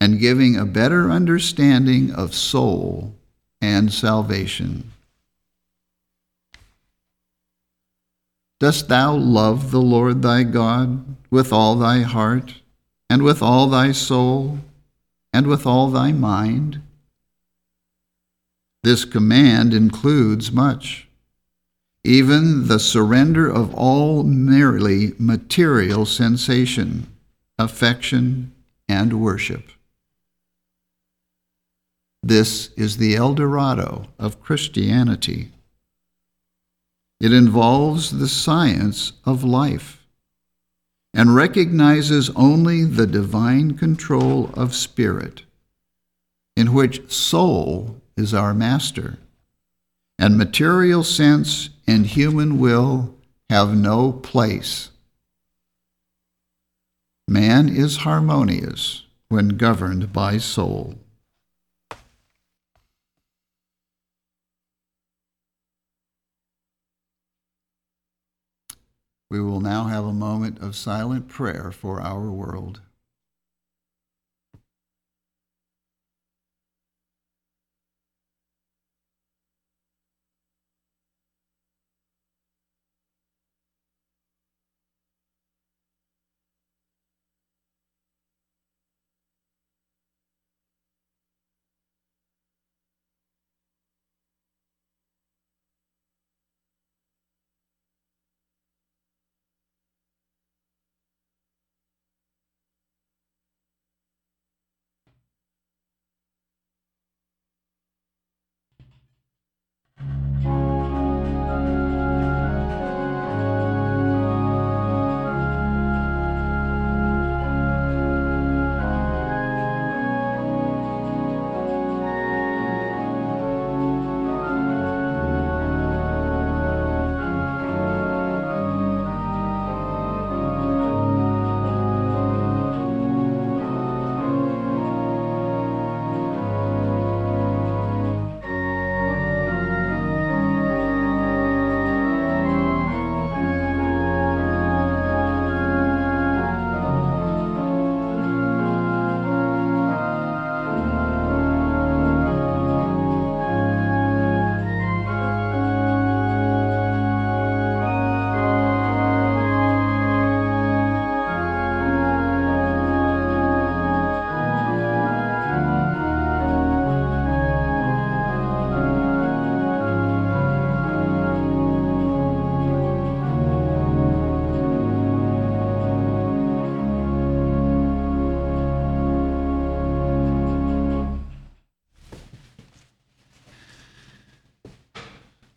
and 0.00 0.18
giving 0.18 0.56
a 0.56 0.64
better 0.64 1.10
understanding 1.10 2.10
of 2.12 2.34
soul 2.34 3.14
and 3.60 3.92
salvation. 3.92 4.90
Dost 8.58 8.88
thou 8.88 9.14
love 9.14 9.70
the 9.70 9.80
Lord 9.80 10.22
thy 10.22 10.42
God 10.42 11.04
with 11.32 11.50
all 11.50 11.76
thy 11.76 12.02
heart, 12.02 12.60
and 13.08 13.22
with 13.22 13.42
all 13.42 13.66
thy 13.66 13.90
soul, 13.90 14.58
and 15.32 15.46
with 15.46 15.66
all 15.66 15.88
thy 15.88 16.12
mind? 16.12 16.82
This 18.82 19.06
command 19.06 19.72
includes 19.72 20.52
much, 20.52 21.08
even 22.04 22.68
the 22.68 22.78
surrender 22.78 23.50
of 23.50 23.74
all 23.74 24.24
merely 24.24 25.14
material 25.18 26.04
sensation, 26.04 27.06
affection, 27.58 28.52
and 28.86 29.18
worship. 29.18 29.70
This 32.22 32.68
is 32.76 32.98
the 32.98 33.16
El 33.16 33.32
Dorado 33.32 34.08
of 34.18 34.42
Christianity. 34.42 35.50
It 37.20 37.32
involves 37.32 38.18
the 38.18 38.28
science 38.28 39.12
of 39.24 39.42
life 39.42 40.01
and 41.14 41.34
recognizes 41.34 42.30
only 42.36 42.84
the 42.84 43.06
divine 43.06 43.76
control 43.76 44.50
of 44.54 44.74
spirit, 44.74 45.42
in 46.56 46.72
which 46.72 47.10
soul 47.12 48.00
is 48.16 48.32
our 48.32 48.54
master, 48.54 49.18
and 50.18 50.38
material 50.38 51.04
sense 51.04 51.70
and 51.86 52.06
human 52.06 52.58
will 52.58 53.14
have 53.50 53.76
no 53.76 54.12
place. 54.12 54.90
Man 57.28 57.68
is 57.68 57.98
harmonious 57.98 59.04
when 59.28 59.50
governed 59.50 60.12
by 60.12 60.38
soul. 60.38 60.96
We 69.32 69.40
will 69.40 69.62
now 69.62 69.84
have 69.84 70.04
a 70.04 70.12
moment 70.12 70.60
of 70.60 70.76
silent 70.76 71.26
prayer 71.26 71.72
for 71.72 72.02
our 72.02 72.30
world. 72.30 72.82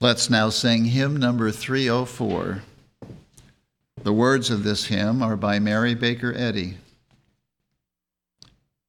Let's 0.05 0.29
now 0.29 0.49
sing 0.51 0.85
hymn 0.85 1.17
number 1.17 1.49
304. 1.49 2.61
The 4.03 4.13
words 4.13 4.51
of 4.51 4.63
this 4.63 4.85
hymn 4.85 5.23
are 5.23 5.35
by 5.35 5.57
Mary 5.57 5.95
Baker 5.95 6.31
Eddy. 6.37 6.77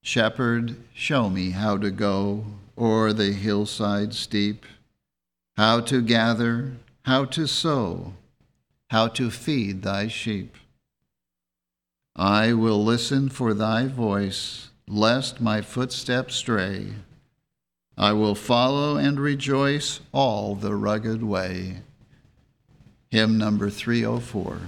Shepherd, 0.03 0.77
show 0.93 1.31
me 1.31 1.53
how 1.53 1.79
to 1.79 1.91
go 1.91 2.45
o'er 2.77 3.15
the 3.15 3.33
hillside 3.33 4.13
steep, 4.13 4.67
how 5.57 5.81
to 5.81 6.03
gather, 6.03 6.73
how 7.07 7.25
to 7.25 7.47
sow, 7.47 8.13
how 8.91 9.09
to 9.09 9.31
feed 9.31 9.85
thy 9.85 10.09
sheep. 10.09 10.55
I 12.15 12.53
will 12.53 12.85
listen 12.85 13.31
for 13.31 13.55
thy 13.55 13.87
voice, 13.87 14.69
lest 14.87 15.41
my 15.41 15.63
footsteps 15.63 16.35
stray. 16.35 16.89
I 17.99 18.13
will 18.13 18.35
follow 18.35 18.97
and 18.97 19.19
rejoice 19.19 20.01
all 20.13 20.55
the 20.55 20.75
rugged 20.75 21.23
way. 21.23 21.79
Hymn 23.11 23.39
number 23.39 23.71
304. 23.71 24.61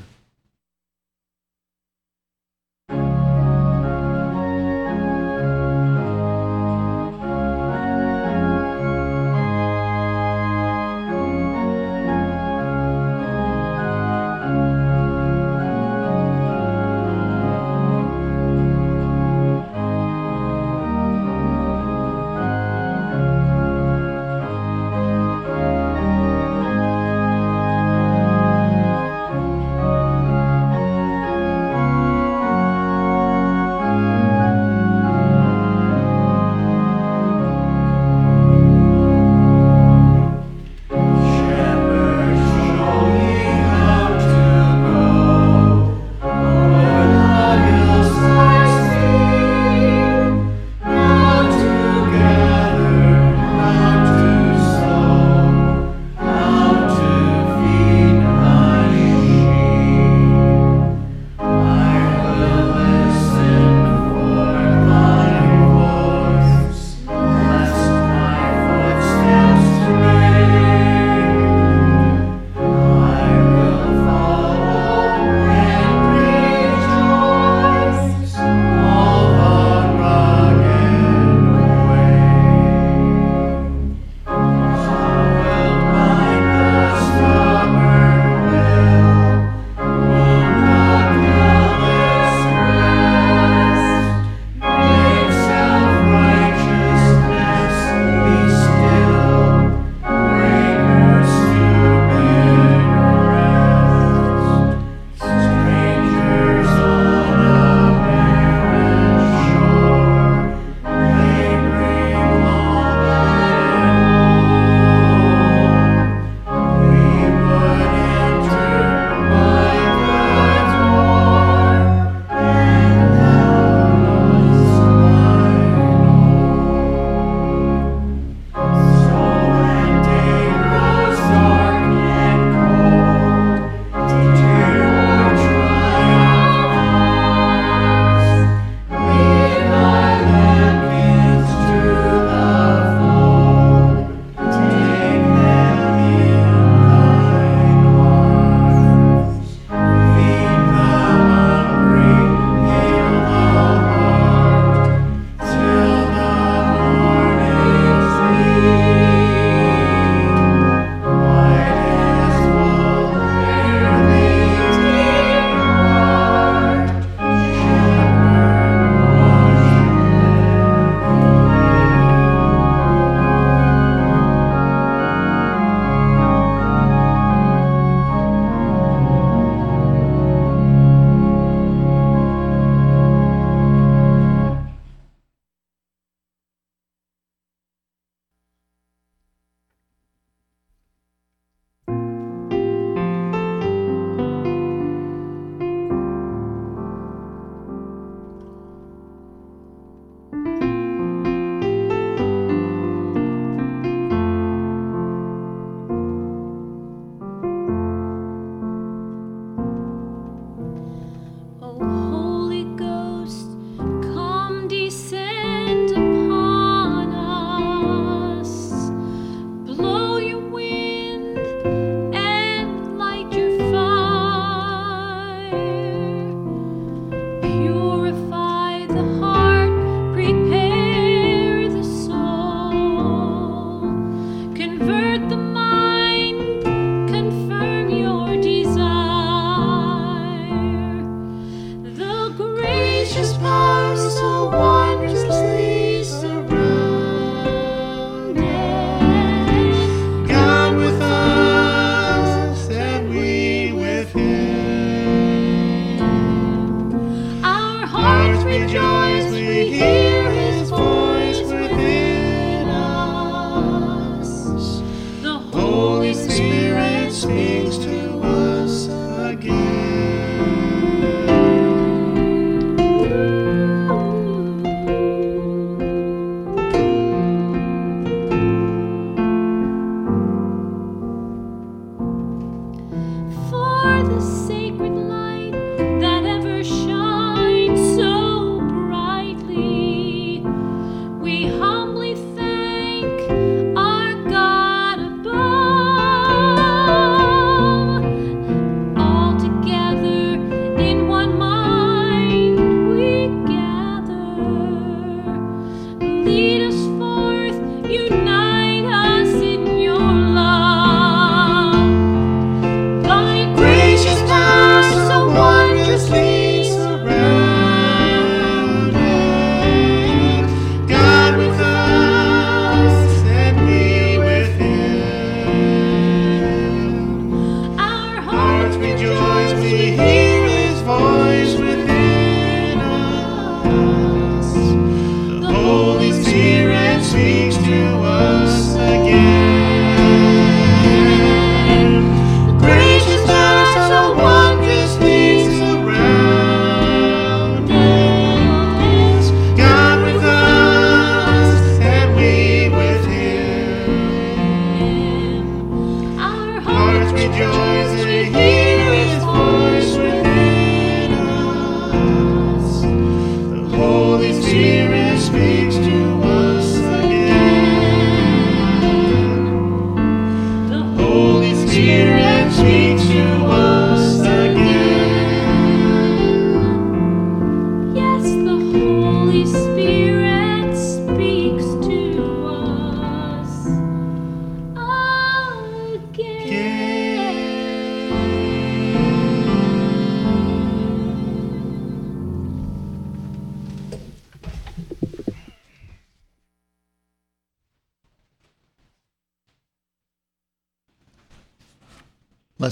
you. 329.01 329.28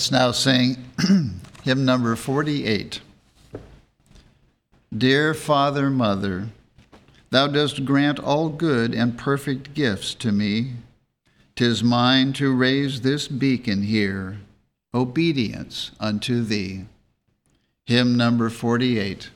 Let's 0.06 0.12
now 0.12 0.30
sing 0.30 0.76
hymn 1.64 1.84
number 1.84 2.14
48. 2.14 3.00
Dear 4.96 5.34
Father, 5.34 5.90
Mother, 5.90 6.50
Thou 7.30 7.48
dost 7.48 7.84
grant 7.84 8.20
all 8.20 8.48
good 8.48 8.94
and 8.94 9.18
perfect 9.18 9.74
gifts 9.74 10.14
to 10.14 10.30
me. 10.30 10.74
Tis 11.56 11.82
mine 11.82 12.32
to 12.34 12.54
raise 12.54 13.00
this 13.00 13.26
beacon 13.26 13.82
here, 13.82 14.38
obedience 14.94 15.90
unto 15.98 16.44
Thee. 16.44 16.84
Hymn 17.86 18.16
number 18.16 18.48
48. 18.48 19.30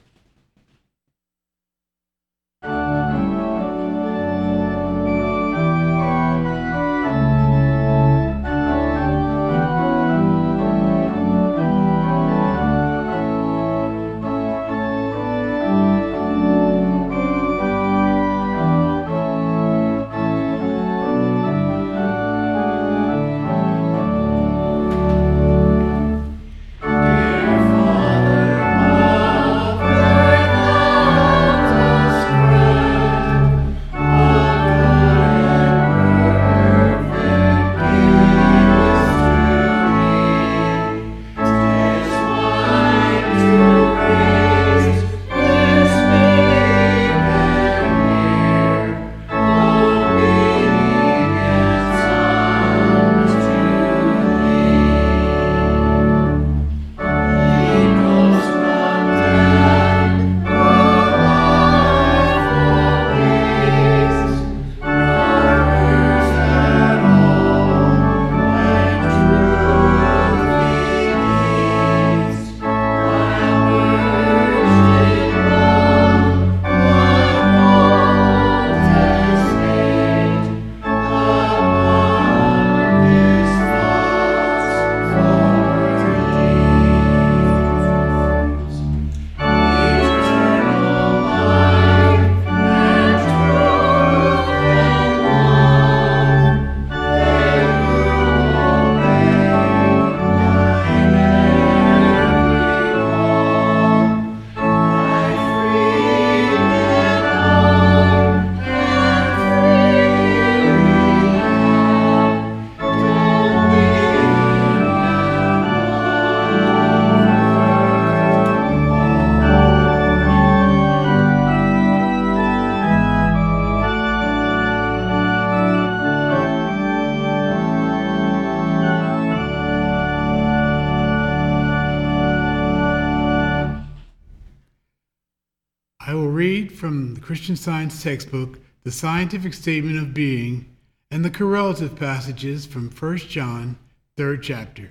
Christian 137.31 137.55
Science 137.55 138.03
textbook, 138.03 138.59
The 138.83 138.91
Scientific 138.91 139.55
Statement 139.55 139.97
of 139.99 140.13
Being, 140.13 140.67
and 141.13 141.25
the 141.25 141.31
correlative 141.31 141.95
passages 141.95 142.67
from 142.67 142.91
1 142.91 143.19
John, 143.19 143.79
3rd 144.17 144.43
chapter. 144.43 144.91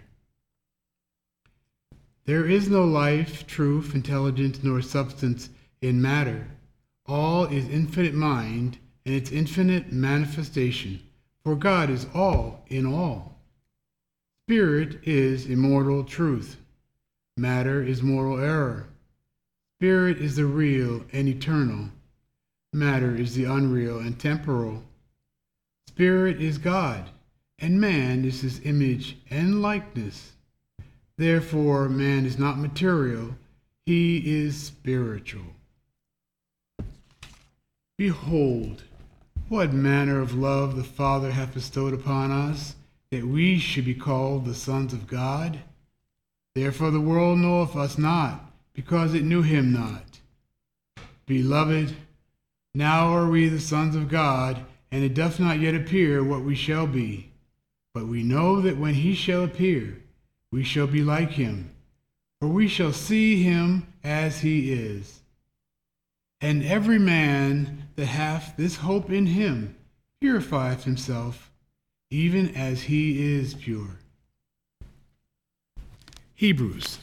There 2.24 2.46
is 2.46 2.70
no 2.70 2.86
life, 2.86 3.46
truth, 3.46 3.94
intelligence, 3.94 4.64
nor 4.64 4.82
substance 4.82 5.50
in 5.82 6.02
matter. 6.02 6.48
All 7.08 7.44
is 7.44 7.68
infinite 7.68 8.14
mind 8.14 8.78
and 9.06 9.14
its 9.14 9.32
infinite 9.32 9.92
manifestation, 9.92 11.02
for 11.44 11.58
God 11.58 11.90
is 11.90 12.08
all 12.14 12.64
in 12.68 12.86
all. 12.86 13.38
Spirit 14.48 15.02
is 15.04 15.46
immortal 15.46 16.06
truth. 16.06 16.56
Matter 17.36 17.84
is 17.84 18.02
moral 18.02 18.40
error. 18.40 18.88
Spirit 19.78 20.20
is 20.20 20.38
the 20.38 20.46
real 20.46 21.04
and 21.12 21.28
eternal. 21.28 21.90
Matter 22.72 23.16
is 23.16 23.36
the 23.36 23.46
unreal 23.46 24.00
and 24.00 24.20
temporal. 24.20 24.84
Spirit 25.88 26.42
is 26.42 26.58
God, 26.58 27.10
and 27.58 27.82
man 27.82 28.24
is 28.24 28.42
his 28.42 28.62
image 28.64 29.18
and 29.30 29.62
likeness. 29.62 30.34
Therefore, 31.18 31.90
man 31.90 32.26
is 32.26 32.38
not 32.38 32.60
material, 32.60 33.36
he 33.86 34.44
is 34.44 34.62
spiritual. 34.62 35.56
Behold, 37.98 38.84
what 39.50 39.74
manner 39.74 40.22
of 40.22 40.36
love 40.36 40.76
the 40.76 40.84
Father 40.84 41.32
hath 41.32 41.56
bestowed 41.56 41.94
upon 41.94 42.32
us, 42.32 42.76
that 43.10 43.26
we 43.26 43.58
should 43.58 43.86
be 43.86 43.96
called 43.96 44.46
the 44.46 44.54
sons 44.54 44.94
of 44.94 45.08
God. 45.08 45.60
Therefore 46.54 46.92
the 46.92 47.02
world 47.02 47.40
knoweth 47.40 47.76
us 47.76 47.98
not 47.98 48.52
because 48.74 49.14
it 49.14 49.24
knew 49.24 49.42
him 49.42 49.74
not. 49.74 50.20
Beloved, 51.26 51.96
now 52.74 53.14
are 53.14 53.30
we 53.30 53.48
the 53.48 53.60
sons 53.60 53.96
of 53.96 54.10
God, 54.10 54.66
and 54.92 55.04
it 55.04 55.14
doth 55.14 55.40
not 55.40 55.60
yet 55.60 55.76
appear 55.76 56.24
what 56.24 56.44
we 56.44 56.56
shall 56.56 56.88
be. 56.88 57.32
But 57.94 58.08
we 58.08 58.24
know 58.24 58.62
that 58.62 58.78
when 58.78 58.94
he 58.94 59.14
shall 59.14 59.44
appear, 59.44 60.02
we 60.52 60.64
shall 60.64 60.88
be 60.88 61.04
like 61.04 61.32
him, 61.32 61.72
for 62.40 62.48
we 62.48 62.68
shall 62.68 62.94
see 62.94 63.44
him 63.44 63.88
as 64.04 64.42
he 64.42 64.72
is. 64.72 65.22
And 66.42 66.64
every 66.64 67.00
man 67.00 67.90
that 67.96 68.06
hath 68.06 68.56
this 68.56 68.78
hope 68.78 69.12
in 69.12 69.26
him 69.26 69.76
purifieth 70.22 70.84
himself, 70.84 71.52
even 72.10 72.56
as 72.56 72.84
he 72.84 73.36
is 73.36 73.54
pure. 73.54 74.00
Hebrews 76.36 77.00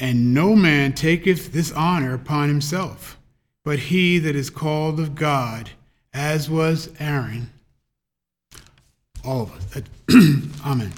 and 0.00 0.32
no 0.32 0.56
man 0.56 0.94
taketh 0.94 1.52
this 1.52 1.70
honor 1.72 2.14
upon 2.14 2.48
himself, 2.48 3.18
but 3.64 3.78
he 3.78 4.18
that 4.18 4.36
is 4.36 4.50
called 4.50 4.98
of 5.00 5.14
God, 5.14 5.70
as 6.12 6.48
was 6.50 6.90
Aaron. 6.98 7.50
All 9.24 9.42
of 9.42 9.76
us. 9.76 9.82
Amen. 10.66 10.92